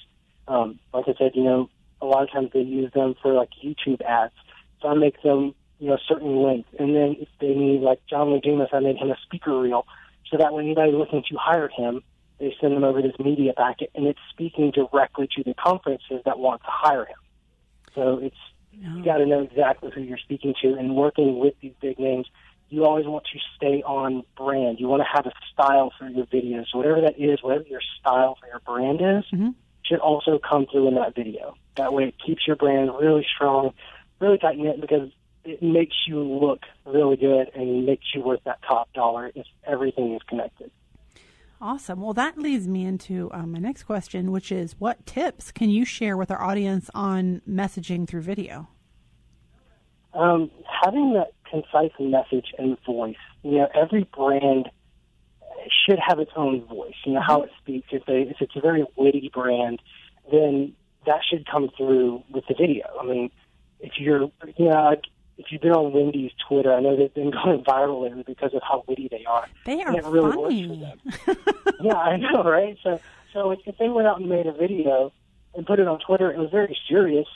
[0.49, 1.69] Um, like I said, you know,
[2.01, 4.35] a lot of times they use them for like YouTube ads.
[4.81, 6.69] So I make them, you know, a certain length.
[6.79, 9.87] And then if they need, like John Lee Dumas, I made him a speaker reel
[10.31, 12.03] so that when anybody looking to hire him,
[12.39, 16.39] they send them over this media packet and it's speaking directly to the conferences that
[16.39, 17.17] want to hire him.
[17.95, 18.37] So it's,
[18.73, 18.97] no.
[18.97, 22.27] you got to know exactly who you're speaking to and working with these big names.
[22.71, 24.81] You always want to stay on brand.
[24.81, 26.67] You want to have a style for your videos.
[26.75, 29.51] Whatever that is, whatever your style for your brand is, mm-hmm.
[29.85, 31.55] should also come through in that video.
[31.77, 33.75] That way it keeps your brand really strong,
[34.19, 35.11] really tight knit because
[35.45, 40.15] it makes you look really good and makes you worth that top dollar if everything
[40.15, 40.71] is connected.
[41.61, 42.01] Awesome.
[42.01, 45.85] Well, that leads me into um, my next question, which is what tips can you
[45.85, 48.69] share with our audience on messaging through video?
[50.13, 50.51] Um,
[50.83, 53.17] having that concise message and voice.
[53.43, 54.69] You know, every brand
[55.87, 56.95] should have its own voice.
[57.05, 57.89] You know, how it speaks.
[57.93, 59.81] If, they, if it's a very witty brand,
[60.31, 60.75] then
[61.07, 62.87] that should come through with the video.
[63.01, 63.31] I mean,
[63.81, 64.97] if you're, you know,
[65.39, 68.63] if you've been on Wendy's Twitter, I know they've been going viral lately because of
[68.63, 69.47] how witty they are.
[69.67, 70.67] They are and it really funny.
[70.69, 71.55] Works for them.
[71.81, 72.77] yeah, I know, right?
[72.83, 73.01] So,
[73.33, 75.13] so if they went out and made a video
[75.55, 77.27] and put it on Twitter, it was very serious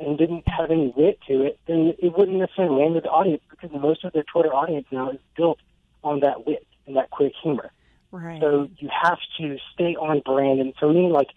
[0.00, 3.42] and didn't have any wit to it, then it wouldn't necessarily land with the audience
[3.50, 5.58] because most of their Twitter audience now is built
[6.04, 7.72] on that wit and that quick humor.
[8.10, 8.40] Right.
[8.40, 10.60] So you have to stay on brand.
[10.60, 11.28] And for me, like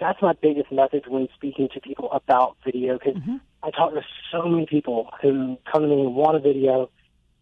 [0.00, 3.36] that's my biggest message when speaking to people about video because mm-hmm.
[3.62, 6.90] I talk to so many people who come to me and want a video,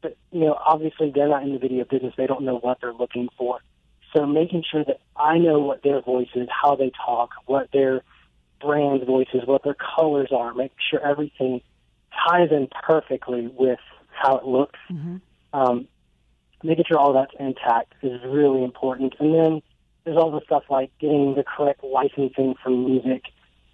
[0.03, 2.15] but you know, obviously they're not in the video business.
[2.17, 3.61] They don't know what they're looking for.
[4.15, 8.03] So making sure that I know what their voice is, how they talk, what their
[8.61, 11.61] brand voice is, what their colors are, make sure everything
[12.27, 14.79] ties in perfectly with how it looks.
[14.91, 15.17] Mm-hmm.
[15.53, 15.89] Um,
[16.63, 19.15] making sure all that's intact is really important.
[19.19, 19.63] And then
[20.07, 23.25] there's all the stuff like getting the correct licensing for music.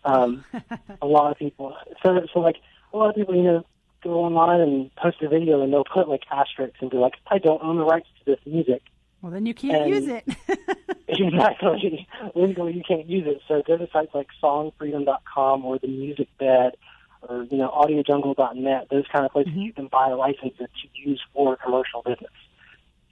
[0.05, 0.45] Um,
[1.03, 2.57] a lot of people, so, so like
[2.93, 3.67] a lot of people, you know,
[4.03, 7.39] go online and post a video and they'll put like asterisks and be like, I
[7.39, 8.83] don't own the rights to this music.
[9.21, 10.25] Well, then you can't and use it.
[11.09, 12.09] exactly.
[12.35, 13.43] Legally, you can't use it.
[13.47, 16.73] So go to sites like songfreedom.com or the Music Bed
[17.21, 19.61] or, you know, audiojungle.net, those kind of places mm-hmm.
[19.61, 22.33] you can buy licenses to use for commercial business.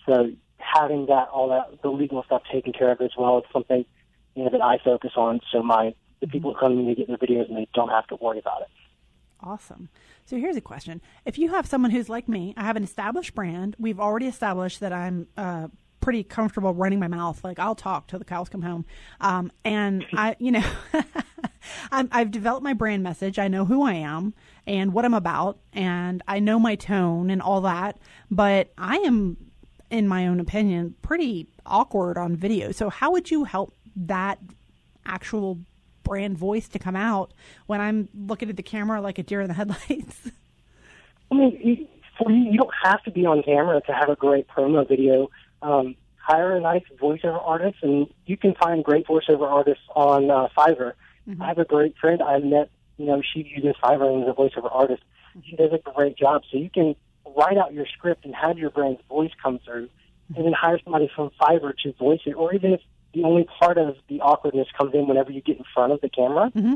[0.07, 3.85] So having that all that the legal stuff taken care of as well is something
[4.35, 5.41] you know that I focus on.
[5.53, 6.33] So my the mm-hmm.
[6.33, 8.69] people come to me get their videos and they don't have to worry about it.
[9.43, 9.89] Awesome.
[10.25, 13.35] So here's a question: If you have someone who's like me, I have an established
[13.35, 13.77] brand.
[13.79, 15.69] We've already established that I'm uh,
[16.01, 17.43] pretty comfortable running my mouth.
[17.45, 18.85] Like I'll talk till the cows come home.
[19.21, 20.65] Um, and I, you know,
[21.93, 23.39] i have developed my brand message.
[23.39, 24.35] I know who I am
[24.67, 27.99] and what I'm about, and I know my tone and all that.
[28.31, 29.37] But I am
[29.91, 32.73] in my own opinion, pretty awkward on video.
[32.73, 34.39] So, how would you help that
[35.05, 35.59] actual
[36.03, 37.33] brand voice to come out
[37.67, 40.31] when I'm looking at the camera like a deer in the headlights?
[41.31, 44.49] I mean, for you, you don't have to be on camera to have a great
[44.49, 45.29] promo video.
[45.63, 50.49] Um, hire a nice voiceover artist, and you can find great voiceover artists on uh,
[50.57, 50.93] Fiverr.
[51.29, 51.43] Mm-hmm.
[51.43, 52.71] I have a great friend I met.
[52.99, 55.03] You know, she uses Fiverr as is a voiceover artist.
[55.49, 56.43] She does a great job.
[56.51, 56.97] So you can
[57.37, 59.89] write out your script and have your brand's voice come through,
[60.35, 62.81] and then hire somebody from Fiverr to voice it, or even if
[63.15, 66.09] the only part of the awkwardness comes in whenever you get in front of the
[66.09, 66.75] camera, mm-hmm.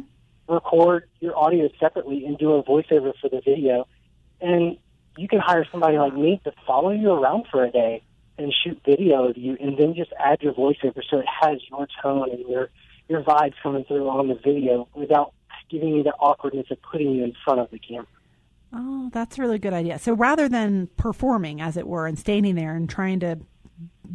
[0.52, 3.86] record your audio separately and do a voiceover for the video.
[4.40, 4.76] And
[5.16, 8.02] you can hire somebody like me to follow you around for a day
[8.36, 11.86] and shoot video of you and then just add your voiceover so it has your
[12.02, 12.68] tone and your
[13.08, 15.32] your vibes coming through on the video without
[15.70, 18.06] giving you the awkwardness of putting you in front of the camera.
[18.74, 19.98] Oh, that's a really good idea.
[19.98, 23.38] So rather than performing, as it were, and standing there and trying to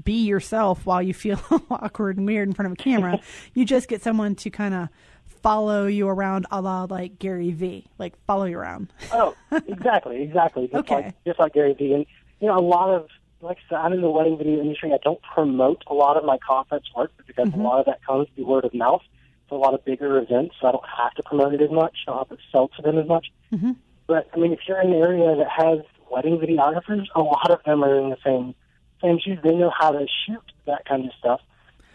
[0.04, 1.40] be yourself while you feel
[1.72, 3.20] awkward and weird in front of a camera,
[3.54, 4.90] you just get someone to kind of
[5.26, 8.92] follow you around a la like Gary Vee, like follow you around.
[9.14, 9.34] oh,
[9.68, 10.68] exactly, exactly.
[10.68, 10.96] Just Okay.
[10.96, 11.94] like just like Gary Vee.
[11.94, 12.06] And
[12.42, 13.08] you know, a lot of
[13.42, 14.92] like I said, I'm in the wedding video industry.
[14.92, 17.62] I don't promote a lot of my conference work because Mm-hmm.
[17.62, 19.02] a lot of that comes through word of mouth.
[19.44, 21.96] It's a lot of bigger events, so I don't have to promote it as much.
[22.06, 23.28] I don't have to sell to them as much.
[23.54, 23.72] Mm-hmm.
[24.10, 27.60] But I mean, if you're in an area that has wedding videographers, a lot of
[27.64, 28.56] them are in the same
[29.04, 29.38] same shoes.
[29.44, 31.42] They know how to shoot that kind of stuff.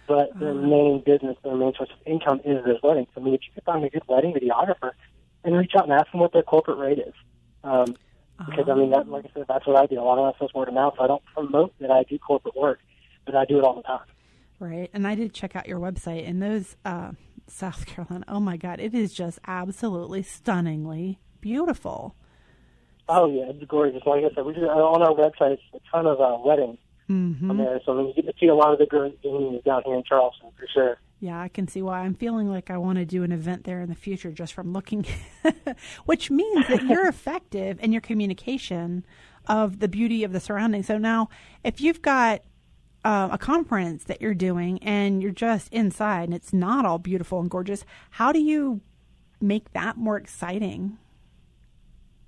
[0.06, 3.08] But their main business, their main source of income is those weddings.
[3.16, 4.92] I mean, if you could find a good wedding videographer
[5.42, 7.14] and reach out and ask them what their corporate rate is.
[7.64, 7.96] Um,
[8.38, 9.98] because I mean, that, like I said, that's what I do.
[9.98, 10.94] A lot of that stuff's word of mouth.
[10.96, 12.78] So I don't promote that I do corporate work,
[13.26, 14.06] but I do it all the time.
[14.60, 14.88] Right.
[14.92, 17.12] And I did check out your website, and those uh,
[17.48, 18.24] South Carolina.
[18.28, 22.14] Oh my God, it is just absolutely stunningly beautiful.
[23.06, 24.02] Oh yeah, it's gorgeous.
[24.06, 25.52] Like I said, we do on our website.
[25.54, 26.78] It's a ton of uh, weddings
[27.10, 27.50] Mm-hmm.
[27.50, 29.94] on there, so you get to see a lot of the great venues down here
[29.94, 30.96] in Charleston for sure.
[31.20, 32.00] Yeah, I can see why.
[32.00, 34.72] I'm feeling like I want to do an event there in the future just from
[34.72, 35.04] looking,
[36.06, 39.04] which means that you're effective in your communication
[39.46, 40.86] of the beauty of the surroundings.
[40.86, 41.28] So now,
[41.62, 42.40] if you've got
[43.04, 47.38] um, a conference that you're doing and you're just inside and it's not all beautiful
[47.38, 48.80] and gorgeous, how do you
[49.42, 50.96] make that more exciting?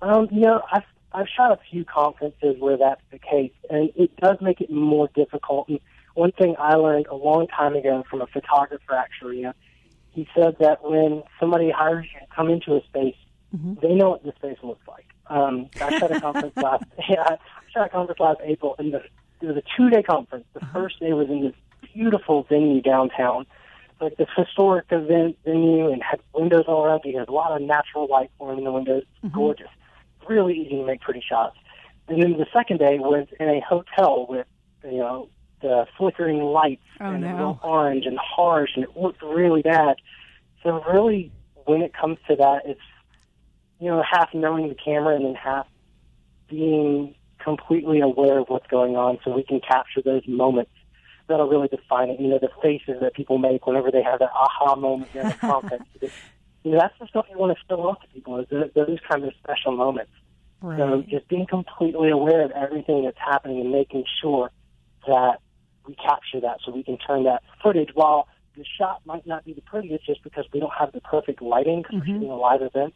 [0.03, 4.15] Um, you know, I've I've shot a few conferences where that's the case, and it
[4.17, 5.69] does make it more difficult.
[5.69, 5.81] And
[6.15, 9.53] one thing I learned a long time ago from a photographer, actually, uh,
[10.11, 13.17] he said that when somebody hires you to come into a space,
[13.83, 15.07] they know what the space looks like.
[15.29, 17.39] Um, I shot a conference last, yeah, I
[17.73, 19.03] shot a conference last April, and the,
[19.41, 20.45] it was a two-day conference.
[20.55, 21.55] The first day was in this
[21.95, 23.47] beautiful venue downtown,
[24.01, 27.19] like this historic event venue, and had windows all around you.
[27.19, 29.05] Had a lot of natural light pouring in the windows.
[29.33, 29.69] Gorgeous,
[30.29, 31.57] really easy to make pretty shots.
[32.09, 34.47] And then the second day was in a hotel with,
[34.85, 35.29] you know,
[35.63, 37.37] the flickering lights Oh, and no.
[37.37, 39.97] real orange and harsh, and it looked really bad.
[40.63, 41.33] So really,
[41.65, 42.81] when it comes to that, it's
[43.81, 45.67] you know half knowing the camera and then half
[46.49, 50.71] being completely aware of what's going on, so we can capture those moments
[51.29, 52.21] that'll really define it.
[52.21, 55.35] You know, the faces that people make whenever they have that aha moment during a
[55.41, 55.85] conference.
[56.67, 58.41] You know, that's the stuff you want to show off to people.
[58.41, 60.11] Is those- kinds of special moments.
[60.61, 60.77] Right.
[60.77, 64.51] So just being completely aware of everything that's happening and making sure
[65.07, 65.39] that
[65.87, 69.53] we capture that so we can turn that footage while the shot might not be
[69.53, 72.15] the prettiest just because we don't have the perfect lighting because we're mm-hmm.
[72.15, 72.95] shooting a live event.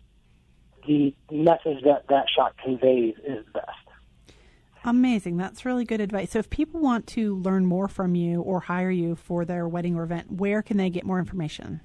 [0.89, 4.35] The message that that shot conveys is best.
[4.83, 5.37] Amazing.
[5.37, 6.33] That's really good advice.
[6.33, 9.95] So, if people want to learn more from you or hire you for their wedding
[9.95, 11.83] or event, where can they get more information?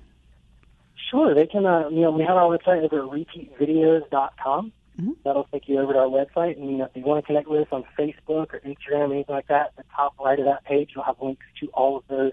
[1.10, 1.66] Sure, they can.
[1.66, 4.72] Uh, you know, we have our website over at repeatvideos.com.
[5.00, 5.12] Mm-hmm.
[5.24, 7.50] That'll take you over to our website, and you know, if you want to connect
[7.50, 10.46] with us on Facebook or Instagram, or anything like that, at the top right of
[10.46, 12.32] that page, you'll have links to all of those,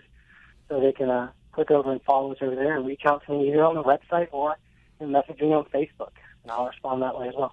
[0.68, 3.32] so they can uh, click over and follow us over there and reach out to
[3.32, 4.56] me either on the website or
[5.00, 6.12] in messaging on Facebook,
[6.44, 7.52] and I'll respond that way as well.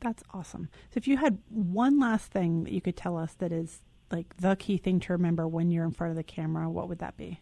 [0.00, 0.70] That's awesome.
[0.90, 3.80] So, if you had one last thing that you could tell us that is
[4.10, 6.98] like the key thing to remember when you're in front of the camera, what would
[7.00, 7.40] that be?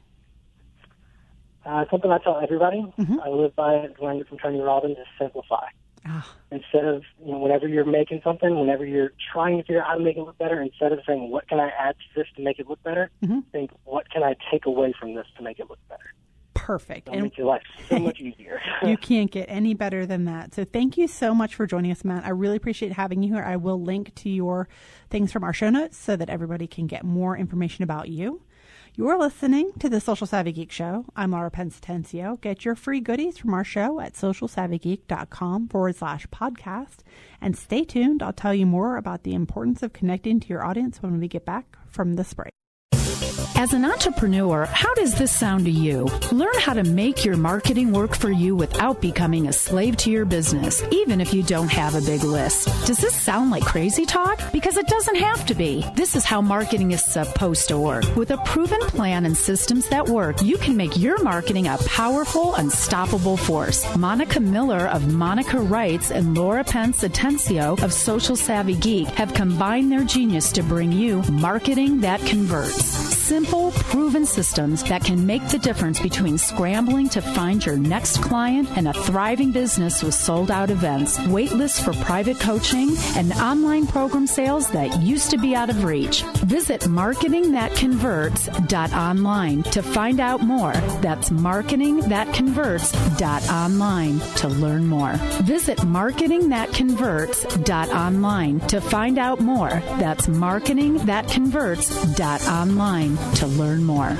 [1.64, 2.84] Uh, something I tell everybody,
[3.22, 5.66] I live by it, learned it from Tony Robbins, is simplify.
[6.06, 9.88] Ah, instead of you know whenever you're making something, whenever you're trying to figure out
[9.88, 12.26] how to make it look better, instead of saying what can I add to this
[12.36, 13.10] to make it look better,
[13.52, 16.14] think what can I take away from this to make it look better.
[16.54, 17.08] perfect.
[17.08, 18.60] It'll And make your life so much easier.
[18.82, 20.54] you can't get any better than that.
[20.54, 22.24] So thank you so much for joining us, Matt.
[22.24, 23.44] I really appreciate having you here.
[23.44, 24.68] I will link to your
[25.10, 28.42] things from our show notes so that everybody can get more information about you.
[29.00, 31.06] You're listening to the Social Savvy Geek Show.
[31.16, 32.38] I'm Laura Pence Atencio.
[32.38, 36.98] Get your free goodies from our show at socialsavvygeek.com forward slash podcast.
[37.40, 38.22] And stay tuned.
[38.22, 41.46] I'll tell you more about the importance of connecting to your audience when we get
[41.46, 42.52] back from the break.
[43.56, 46.08] As an entrepreneur, how does this sound to you?
[46.32, 50.24] Learn how to make your marketing work for you without becoming a slave to your
[50.24, 52.66] business, even if you don't have a big list.
[52.86, 54.40] Does this sound like crazy talk?
[54.52, 55.84] Because it doesn't have to be.
[55.94, 58.04] This is how marketing is supposed to work.
[58.16, 62.54] With a proven plan and systems that work, you can make your marketing a powerful,
[62.54, 63.84] unstoppable force.
[63.96, 69.92] Monica Miller of Monica Writes and Laura Pence Atencio of Social Savvy Geek have combined
[69.92, 73.09] their genius to bring you marketing that converts.
[73.30, 78.68] Simple, proven systems that can make the difference between scrambling to find your next client
[78.76, 83.86] and a thriving business with sold out events, wait lists for private coaching, and online
[83.86, 86.24] program sales that used to be out of reach.
[86.42, 90.72] Visit marketingthatconverts.online to find out more.
[91.00, 95.12] That's marketingthatconverts.online to learn more.
[95.44, 99.70] Visit marketingthatconverts.online to find out more.
[100.00, 104.16] That's marketingthatconverts.online to learn more.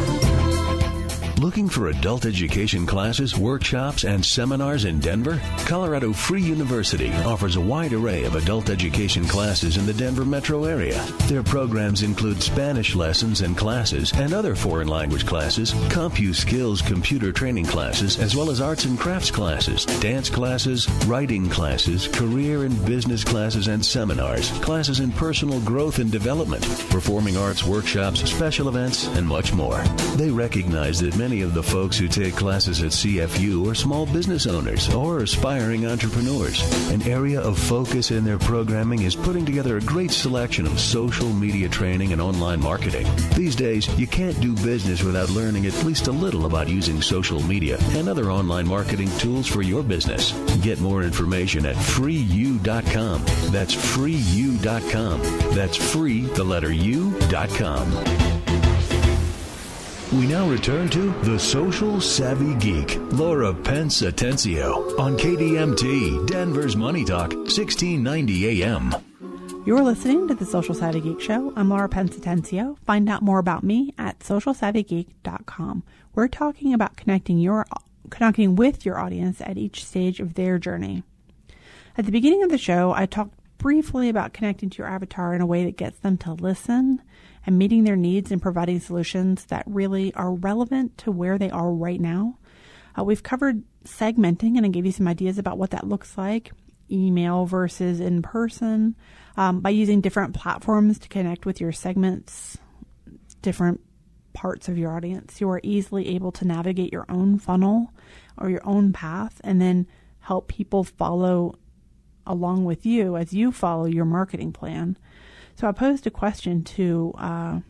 [1.41, 5.41] Looking for adult education classes, workshops, and seminars in Denver?
[5.61, 10.65] Colorado Free University offers a wide array of adult education classes in the Denver metro
[10.65, 11.03] area.
[11.29, 17.65] Their programs include Spanish lessons and classes and other foreign language classes, CompuSkills computer training
[17.65, 23.25] classes, as well as arts and crafts classes, dance classes, writing classes, career and business
[23.25, 29.27] classes and seminars, classes in personal growth and development, performing arts workshops, special events, and
[29.27, 29.83] much more.
[30.17, 34.05] They recognize that many many of the folks who take classes at CFU are small
[34.05, 36.61] business owners or aspiring entrepreneurs.
[36.91, 41.29] An area of focus in their programming is putting together a great selection of social
[41.33, 43.07] media training and online marketing.
[43.37, 47.41] These days, you can't do business without learning at least a little about using social
[47.45, 50.33] media and other online marketing tools for your business.
[50.63, 53.23] Get more information at freeu.com.
[53.53, 55.21] That's freeu.com.
[55.55, 58.30] That's free, the letter u.com.
[60.13, 67.05] We now return to The Social Savvy Geek, Laura Pence Atencio, on KDMT, Denver's Money
[67.05, 68.93] Talk, 1690 AM.
[69.65, 71.53] You're listening to The Social Savvy Geek Show.
[71.55, 72.77] I'm Laura Pence Atencio.
[72.81, 75.85] Find out more about me at socialsavvygeek.com.
[76.17, 77.65] We're talking about connecting your
[78.11, 81.05] connecting with your audience at each stage of their journey.
[81.97, 85.41] At the beginning of the show, I talked briefly about connecting to your avatar in
[85.41, 87.01] a way that gets them to listen
[87.47, 91.73] and meeting their needs and providing solutions that really are relevant to where they are
[91.73, 92.39] right now.
[92.99, 96.53] Uh, we've covered segmenting, and I gave you some ideas about what that looks like
[96.91, 98.97] email versus in person
[99.37, 102.59] um, by using different platforms to connect with your segments,
[103.43, 103.81] different
[104.33, 105.41] parts of your audience.
[105.41, 107.93] You are easily able to navigate your own funnel
[108.39, 109.87] or your own path and then
[110.21, 111.55] help people follow
[112.27, 114.97] along with you as you follow your marketing plan.
[115.61, 117.61] So I posed a question to uh,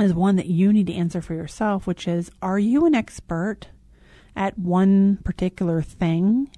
[0.00, 3.68] is one that you need to answer for yourself, which is: Are you an expert
[4.34, 6.48] at one particular thing,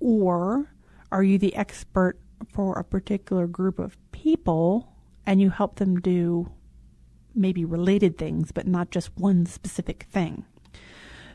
[0.00, 0.72] or
[1.12, 2.18] are you the expert
[2.48, 4.88] for a particular group of people,
[5.26, 6.50] and you help them do
[7.34, 10.46] maybe related things, but not just one specific thing?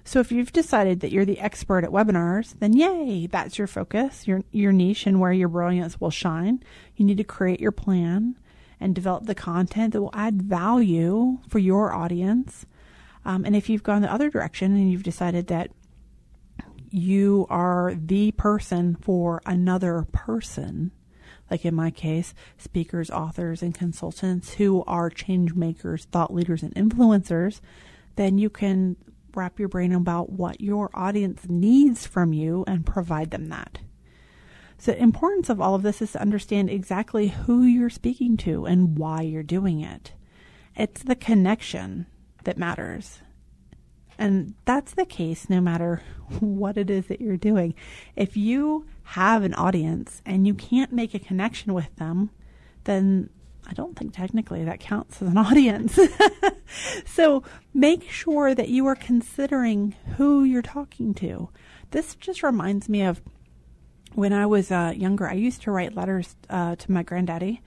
[0.09, 4.25] So if you've decided that you're the expert at webinars, then yay, that's your focus,
[4.25, 6.63] your your niche and where your brilliance will shine.
[6.95, 8.35] You need to create your plan
[8.79, 12.65] and develop the content that will add value for your audience.
[13.23, 15.69] Um, and if you've gone the other direction and you've decided that
[16.89, 20.89] you are the person for another person,
[21.51, 26.73] like in my case, speakers, authors, and consultants who are change makers, thought leaders, and
[26.73, 27.61] influencers,
[28.15, 28.95] then you can
[29.35, 33.79] wrap your brain about what your audience needs from you and provide them that.
[34.77, 38.65] So, the importance of all of this is to understand exactly who you're speaking to
[38.65, 40.13] and why you're doing it.
[40.75, 42.05] It's the connection
[42.45, 43.19] that matters.
[44.17, 46.01] And that's the case no matter
[46.39, 47.73] what it is that you're doing.
[48.15, 52.29] If you have an audience and you can't make a connection with them,
[52.85, 53.29] then
[53.69, 55.99] I don't think technically that counts as an audience.
[57.05, 57.43] so
[57.73, 61.49] make sure that you are considering who you're talking to.
[61.91, 63.21] This just reminds me of
[64.13, 65.27] when I was uh, younger.
[65.27, 67.61] I used to write letters uh, to my granddaddy,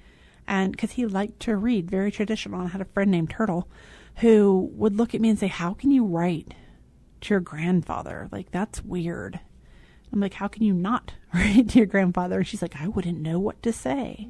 [0.47, 2.63] and because he liked to read, very traditional.
[2.63, 3.69] I had a friend named Turtle
[4.17, 6.55] who would look at me and say, "How can you write
[7.23, 8.29] to your grandfather?
[8.33, 9.39] Like that's weird."
[10.13, 13.21] I'm like, "How can you not write to your grandfather?" And she's like, "I wouldn't
[13.21, 14.29] know what to say."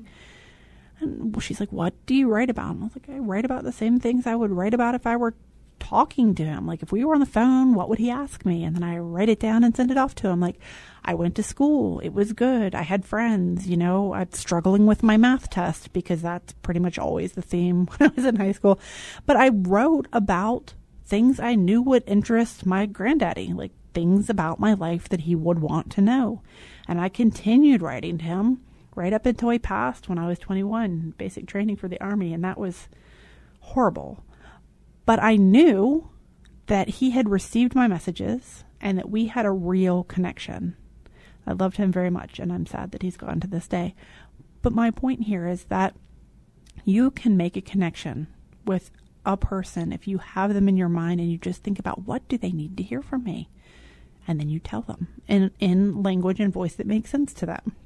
[1.02, 2.74] And she's like, What do you write about?
[2.74, 5.06] And I was like, I write about the same things I would write about if
[5.06, 5.34] I were
[5.82, 6.66] talking to him.
[6.66, 8.62] Like, if we were on the phone, what would he ask me?
[8.62, 10.40] And then I write it down and send it off to him.
[10.40, 10.56] Like,
[11.04, 11.98] I went to school.
[12.00, 12.74] It was good.
[12.74, 13.66] I had friends.
[13.66, 17.86] You know, I'm struggling with my math test because that's pretty much always the theme
[17.96, 18.78] when I was in high school.
[19.26, 20.74] But I wrote about
[21.04, 25.58] things I knew would interest my granddaddy, like things about my life that he would
[25.58, 26.42] want to know.
[26.88, 28.60] And I continued writing to him
[28.94, 32.44] right up until he passed when I was 21, basic training for the Army, and
[32.44, 32.88] that was
[33.60, 34.24] horrible.
[35.06, 36.10] But I knew
[36.66, 40.76] that he had received my messages and that we had a real connection.
[41.46, 43.94] I loved him very much, and I'm sad that he's gone to this day.
[44.60, 45.96] But my point here is that
[46.84, 48.28] you can make a connection
[48.64, 48.90] with
[49.24, 52.26] a person, if you have them in your mind and you just think about what
[52.28, 53.48] do they need to hear from me,
[54.26, 57.76] and then you tell them in, in language and voice that makes sense to them.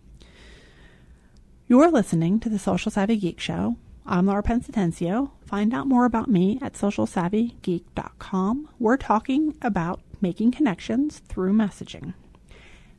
[1.69, 3.75] You're listening to the Social Savvy Geek Show.
[4.07, 5.33] I'm Laura Pence Atencio.
[5.45, 8.69] Find out more about me at socialsavvygeek.com.
[8.79, 12.15] We're talking about making connections through messaging.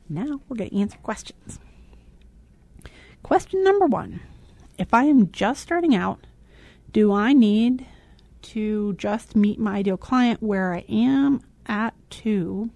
[0.06, 1.58] Now we're going to answer questions.
[3.22, 4.20] Question number one
[4.76, 6.26] If I am just starting out,
[6.92, 7.86] do I need
[8.42, 12.68] to just meet my ideal client where I am at two,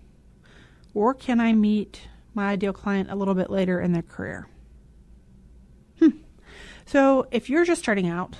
[0.94, 4.48] or can I meet my ideal client a little bit later in their career?
[6.92, 8.36] So if you're just starting out,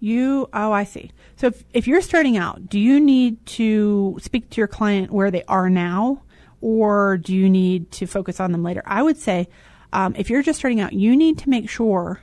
[0.00, 1.10] you, oh, I see.
[1.36, 5.30] So if, if you're starting out, do you need to speak to your client where
[5.30, 6.22] they are now,
[6.62, 8.82] or do you need to focus on them later?
[8.86, 9.48] I would say
[9.92, 12.20] um, if you're just starting out, you need to make sure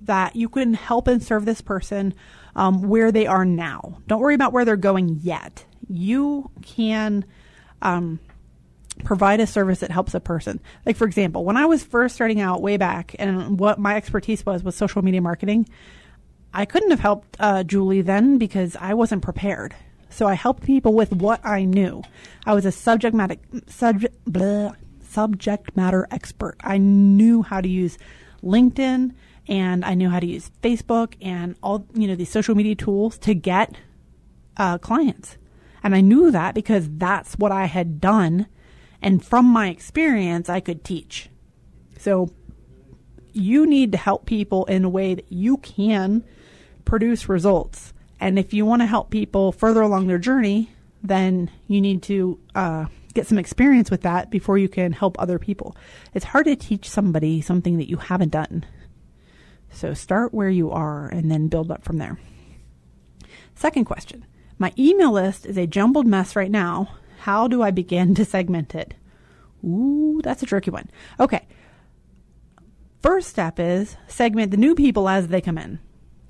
[0.00, 2.14] that you can help and serve this person
[2.56, 3.98] um, where they are now.
[4.06, 5.66] Don't worry about where they're going yet.
[5.86, 7.26] You can
[7.82, 8.20] um,
[9.04, 10.60] provide a service that helps a person.
[10.86, 14.44] Like, for example, when I was first starting out way back and what my expertise
[14.44, 15.68] was was social media marketing,
[16.52, 19.74] I couldn't have helped uh, Julie then because I wasn't prepared.
[20.08, 22.02] So I helped people with what I knew.
[22.46, 23.36] I was a subject matter
[23.66, 26.56] subject blah, subject matter expert.
[26.60, 27.98] I knew how to use
[28.42, 29.12] LinkedIn
[29.48, 33.18] and I knew how to use Facebook and all you know these social media tools
[33.18, 33.76] to get
[34.56, 35.36] uh, clients.
[35.82, 38.46] And I knew that because that's what I had done,
[39.04, 41.28] and from my experience, I could teach.
[41.98, 42.30] So
[43.34, 46.24] you need to help people in a way that you can
[46.86, 47.92] produce results.
[48.18, 50.70] And if you want to help people further along their journey,
[51.02, 55.38] then you need to uh, get some experience with that before you can help other
[55.38, 55.76] people.
[56.14, 58.64] It's hard to teach somebody something that you haven't done.
[59.70, 62.18] So start where you are and then build up from there.
[63.54, 64.24] Second question
[64.56, 66.88] My email list is a jumbled mess right now.
[67.24, 68.92] How do I begin to segment it?
[69.64, 70.90] Ooh, that's a tricky one.
[71.18, 71.46] Okay.
[73.00, 75.78] First step is segment the new people as they come in.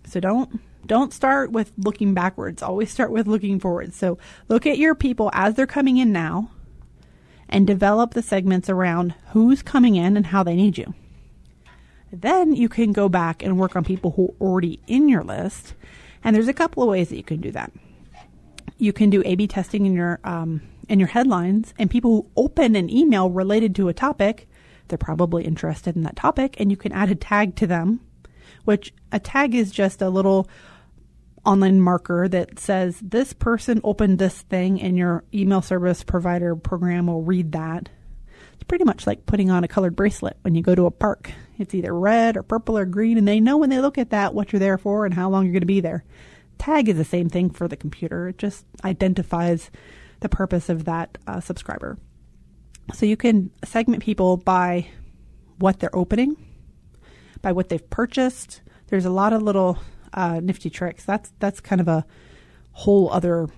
[0.07, 2.63] So don't don't start with looking backwards.
[2.63, 3.93] Always start with looking forward.
[3.93, 4.19] So
[4.49, 6.53] look at your people as they're coming in now
[7.49, 10.95] and develop the segments around who's coming in and how they need you.
[12.13, 15.75] Then you can go back and work on people who are already in your list.
[16.23, 17.73] And there's a couple of ways that you can do that.
[18.79, 22.77] You can do A/B testing in your um, in your headlines, and people who open
[22.77, 24.49] an email related to a topic,
[24.89, 28.01] they're probably interested in that topic, and you can add a tag to them.
[28.65, 30.49] Which a tag is just a little
[31.45, 37.07] online marker that says this person opened this thing, and your email service provider program
[37.07, 37.91] will read that.
[38.55, 41.31] It's pretty much like putting on a colored bracelet when you go to a park.
[41.59, 44.35] It's either red or purple or green, and they know when they look at that
[44.35, 46.05] what you're there for and how long you're going to be there.
[46.59, 48.29] Tag is the same thing for the computer.
[48.29, 49.71] It just identifies
[50.25, 51.99] the purpose of that uh, subscriber.
[52.95, 54.89] So you can segment people by
[55.59, 56.37] what they're opening,
[57.43, 58.63] by what they've purchased.
[58.89, 59.79] There's a lot of little
[60.15, 61.05] uh, nifty tricks.
[61.05, 62.07] That's that's kind of a
[62.73, 63.49] whole other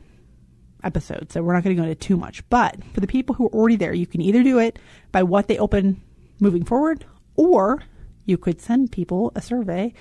[0.83, 2.49] episode, so we're not going to go into too much.
[2.51, 4.79] But for the people who are already there, you can either do it
[5.13, 6.03] by what they open
[6.41, 7.07] moving forward,
[7.37, 7.83] or
[8.25, 9.95] you could send people a survey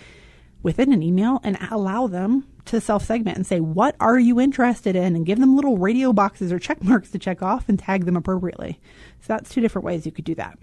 [0.66, 4.96] within an email and allow them to self segment and say, What are you interested
[4.96, 5.16] in?
[5.16, 8.18] and give them little radio boxes or check marks to check off and tag them
[8.18, 8.82] appropriately.
[9.22, 10.58] So that's two different ways you could do that.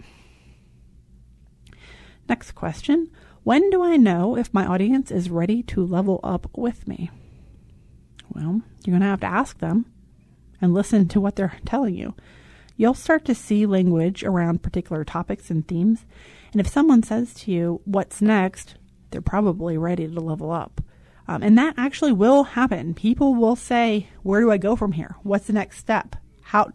[2.28, 3.12] Next question
[3.44, 7.09] When do I know if my audience is ready to level up with me?
[8.28, 9.86] Well, you're going to have to ask them
[10.61, 12.16] and listen to what they're telling you.
[12.76, 16.07] You'll start to see language around particular topics and themes.
[16.50, 18.74] And if someone says to you, What's next?
[19.12, 20.80] They're probably ready to level up.
[21.28, 22.94] Um, and that actually will happen.
[22.94, 25.16] People will say, Where do I go from here?
[25.22, 26.16] What's the next step?
[26.42, 26.72] How,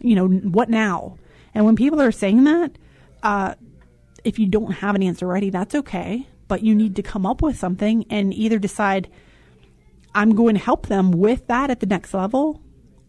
[0.00, 1.16] you know, what now?
[1.54, 2.72] And when people are saying that,
[3.22, 3.54] uh,
[4.24, 6.26] if you don't have an answer ready, that's okay.
[6.48, 9.08] But you need to come up with something and either decide,
[10.14, 12.60] I'm going to help them with that at the next level,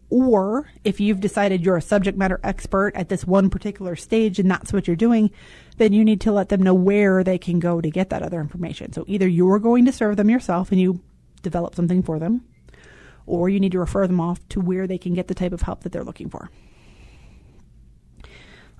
[0.08, 4.50] or if you've decided you're a subject matter expert at this one particular stage and
[4.50, 5.30] that's what you're doing,
[5.76, 8.40] then you need to let them know where they can go to get that other
[8.40, 8.92] information.
[8.92, 11.00] So either you're going to serve them yourself and you
[11.42, 12.44] develop something for them,
[13.26, 15.62] or you need to refer them off to where they can get the type of
[15.62, 16.50] help that they're looking for.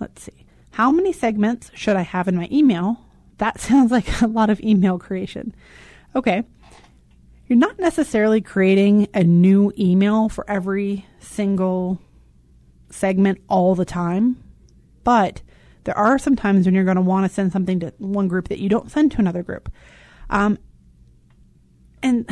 [0.01, 0.47] Let's see.
[0.73, 3.01] How many segments should I have in my email?
[3.39, 5.55] That sounds like a lot of email creation.
[6.15, 6.45] Okay.
[7.47, 12.01] You're not necessarily creating a new email for every single
[12.91, 14.43] segment all the time,
[15.05, 15.43] but
[15.87, 18.49] there are some times when you're going to want to send something to one group
[18.49, 19.73] that you don't send to another group.
[20.29, 20.59] Um,
[22.03, 22.29] and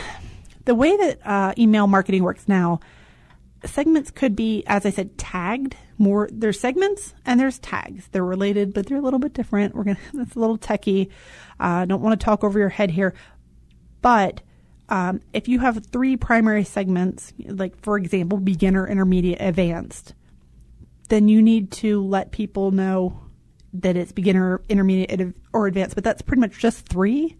[0.64, 2.80] the way that uh, email marketing works now,
[3.64, 5.76] segments could be, as I said, tagged.
[5.96, 8.08] More there's segments and there's tags.
[8.10, 9.76] They're related, but they're a little bit different.
[9.76, 11.10] We're gonna that's a little techie.
[11.60, 13.14] Uh, don't want to talk over your head here,
[14.02, 14.42] but
[14.88, 20.14] um, if you have three primary segments, like for example, beginner, intermediate, advanced,
[21.08, 23.20] then you need to let people know
[23.74, 25.94] that it's beginner, intermediate, or advanced.
[25.94, 27.36] But that's pretty much just three.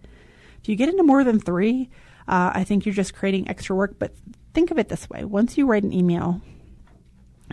[0.61, 1.91] If you get into more than three,
[2.26, 3.97] uh, I think you're just creating extra work.
[3.99, 4.14] But
[4.53, 6.41] think of it this way once you write an email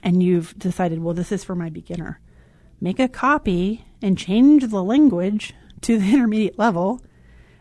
[0.04, 2.20] and you've decided, well, this is for my beginner,
[2.80, 7.02] make a copy and change the language to the intermediate level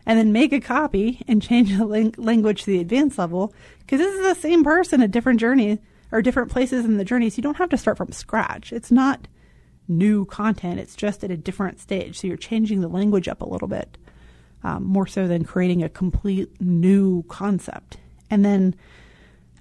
[0.05, 3.99] and then make a copy and change the lang- language to the advanced level because
[3.99, 5.79] this is the same person a different journey
[6.11, 7.29] or different places in the journey.
[7.29, 8.73] So You don't have to start from scratch.
[8.73, 9.27] It's not
[9.87, 10.79] new content.
[10.79, 12.19] It's just at a different stage.
[12.19, 13.97] So you're changing the language up a little bit,
[14.63, 17.97] um, more so than creating a complete new concept.
[18.29, 18.75] And then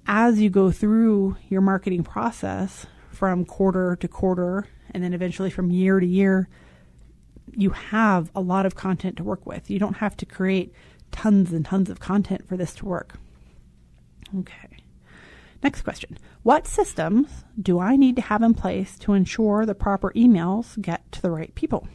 [0.07, 5.71] as you go through your marketing process from quarter to quarter and then eventually from
[5.71, 6.49] year to year,
[7.57, 9.71] you have a lot of content to work with.
[9.71, 10.73] You don't have to create
[11.11, 13.19] tons and tons of content for this to work.
[14.39, 14.70] Okay.
[15.63, 16.19] Next question.
[16.43, 21.11] What systems do I need to have in place to ensure the proper emails get
[21.13, 21.87] to the right people?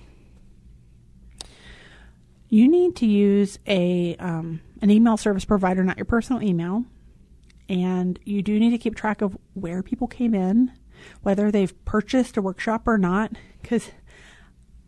[2.47, 6.85] You need to use a um, an email service provider, not your personal email,
[7.67, 10.71] and you do need to keep track of where people came in,
[11.23, 13.89] whether they've purchased a workshop or not, because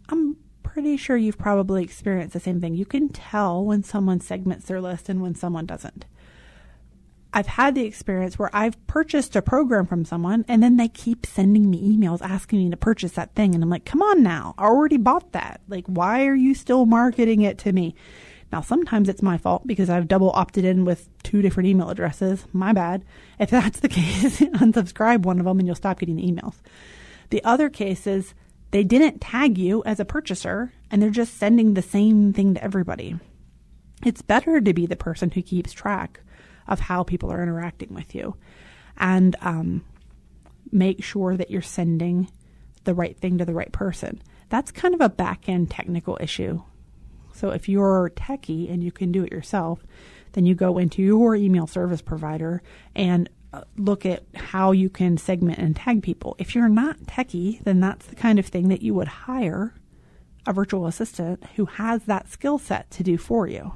[0.10, 2.76] I'm pretty sure you've probably experienced the same thing.
[2.76, 6.06] You can tell when someone segments their list and when someone doesn't.
[7.34, 11.26] I've had the experience where I've purchased a program from someone and then they keep
[11.26, 13.54] sending me emails asking me to purchase that thing.
[13.54, 15.62] And I'm like, come on now, I already bought that.
[15.68, 17.96] Like, why are you still marketing it to me?
[18.52, 22.46] Now, sometimes it's my fault because I've double opted in with two different email addresses.
[22.54, 23.04] My bad.
[23.40, 26.56] If that's the case, unsubscribe one of them and you'll stop getting the emails.
[27.30, 28.34] The other case is
[28.72, 32.64] they didn't tag you as a purchaser and they're just sending the same thing to
[32.64, 33.20] everybody.
[34.06, 36.22] It's better to be the person who keeps track
[36.68, 38.36] of how people are interacting with you
[38.98, 39.84] and um,
[40.72, 42.30] make sure that you're sending
[42.84, 44.22] the right thing to the right person.
[44.50, 46.62] That's kind of a back end technical issue.
[47.34, 49.86] So if you're techie and you can do it yourself,
[50.34, 52.62] then you go into your email service provider
[52.96, 56.36] and uh, look at how you can segment and tag people.
[56.40, 59.74] If you're not techie, then that's the kind of thing that you would hire
[60.46, 63.74] a virtual assistant who has that skill set to do for you.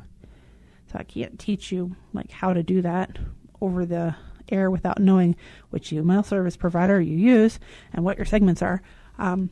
[0.92, 3.18] So I can't teach you like how to do that
[3.62, 4.16] over the
[4.50, 5.36] air without knowing
[5.70, 7.60] which email service provider you use
[7.94, 8.82] and what your segments are.
[9.18, 9.50] Um,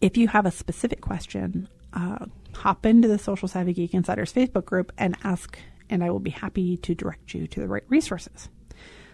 [0.00, 4.64] if you have a specific question, uh, hop into the Social Savvy Geek Insiders Facebook
[4.64, 8.48] group and ask, and I will be happy to direct you to the right resources.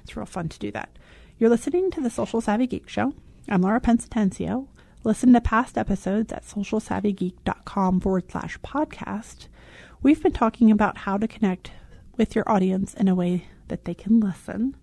[0.02, 0.98] It's real fun to do that.
[1.38, 3.12] You're listening to the Social Savvy Geek Show.
[3.48, 4.68] I'm Laura Pence Atencio.
[5.04, 9.48] Listen to past episodes at socialsavvygeek.com forward slash podcast.
[10.06, 11.72] We've been talking about how to connect
[12.16, 14.76] with your audience in a way that they can listen.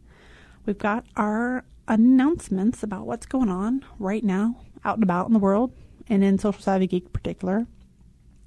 [0.65, 5.39] We've got our announcements about what's going on right now out and about in the
[5.39, 5.71] world
[6.09, 7.67] and in Social Savvy Geek in particular.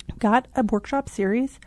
[0.06, 1.58] We've got a workshop series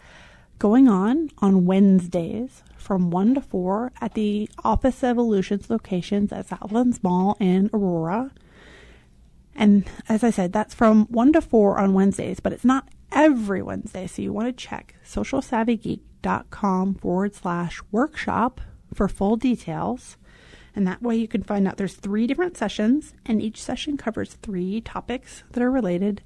[0.59, 6.49] going on on Wednesdays from 1 to 4 at the Office of Evolutions locations at
[6.49, 8.29] Southlands Mall in Aurora.
[9.55, 12.87] And as I said, that's from 1 to 4 on Wednesdays, but it's not
[13.19, 14.07] every Wednesday.
[14.07, 18.61] So you want to check socialsavvygeek.com forward slash workshop
[18.93, 20.15] for full details.
[20.73, 24.35] And that way you can find out there's three different sessions, and each session covers
[24.35, 26.21] three topics that are related.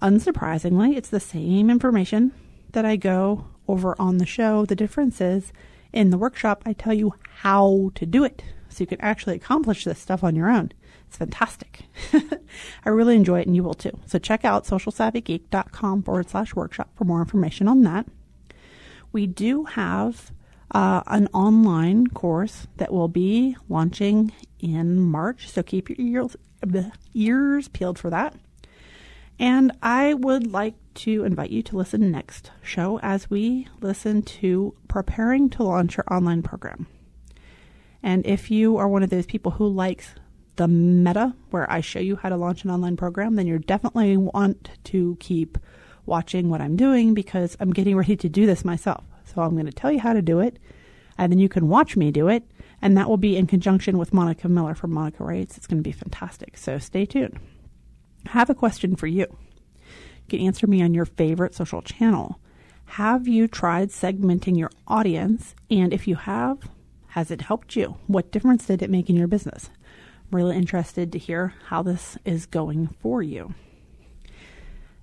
[0.00, 2.32] Unsurprisingly, it's the same information
[2.70, 4.64] that I go over on the show.
[4.64, 5.52] The difference is
[5.92, 9.82] in the workshop, I tell you how to do it so you can actually accomplish
[9.82, 10.70] this stuff on your own.
[11.08, 11.84] It's fantastic.
[12.84, 13.98] I really enjoy it and you will too.
[14.04, 18.06] So check out socialsavvygeek.com forward slash workshop for more information on that.
[19.10, 20.32] We do have
[20.70, 25.48] uh, an online course that will be launching in March.
[25.48, 26.36] So keep your ears,
[27.14, 28.34] ears peeled for that.
[29.38, 34.74] And I would like to invite you to listen next show as we listen to
[34.88, 36.86] preparing to launch your online program.
[38.02, 40.14] And if you are one of those people who likes
[40.58, 44.16] the meta where I show you how to launch an online program, then you definitely
[44.16, 45.56] want to keep
[46.04, 49.04] watching what I'm doing because I'm getting ready to do this myself.
[49.24, 50.58] So I'm going to tell you how to do it,
[51.16, 52.42] and then you can watch me do it,
[52.82, 55.56] and that will be in conjunction with Monica Miller from Monica Writes.
[55.56, 56.58] It's going to be fantastic.
[56.58, 57.38] So stay tuned.
[58.26, 59.26] I have a question for you.
[59.28, 62.40] You can answer me on your favorite social channel.
[62.86, 65.54] Have you tried segmenting your audience?
[65.70, 66.68] And if you have,
[67.08, 67.96] has it helped you?
[68.06, 69.70] What difference did it make in your business?
[70.30, 73.54] Really interested to hear how this is going for you.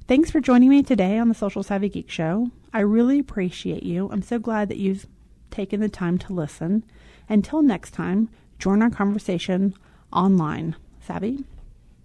[0.08, 2.52] Thanks for joining me today on the Social Savvy Geek Show.
[2.72, 4.08] I really appreciate you.
[4.12, 5.08] I'm so glad that you've
[5.50, 6.84] taken the time to listen.
[7.28, 9.74] Until next time, join our conversation
[10.14, 10.76] online.
[11.02, 11.44] Savvy?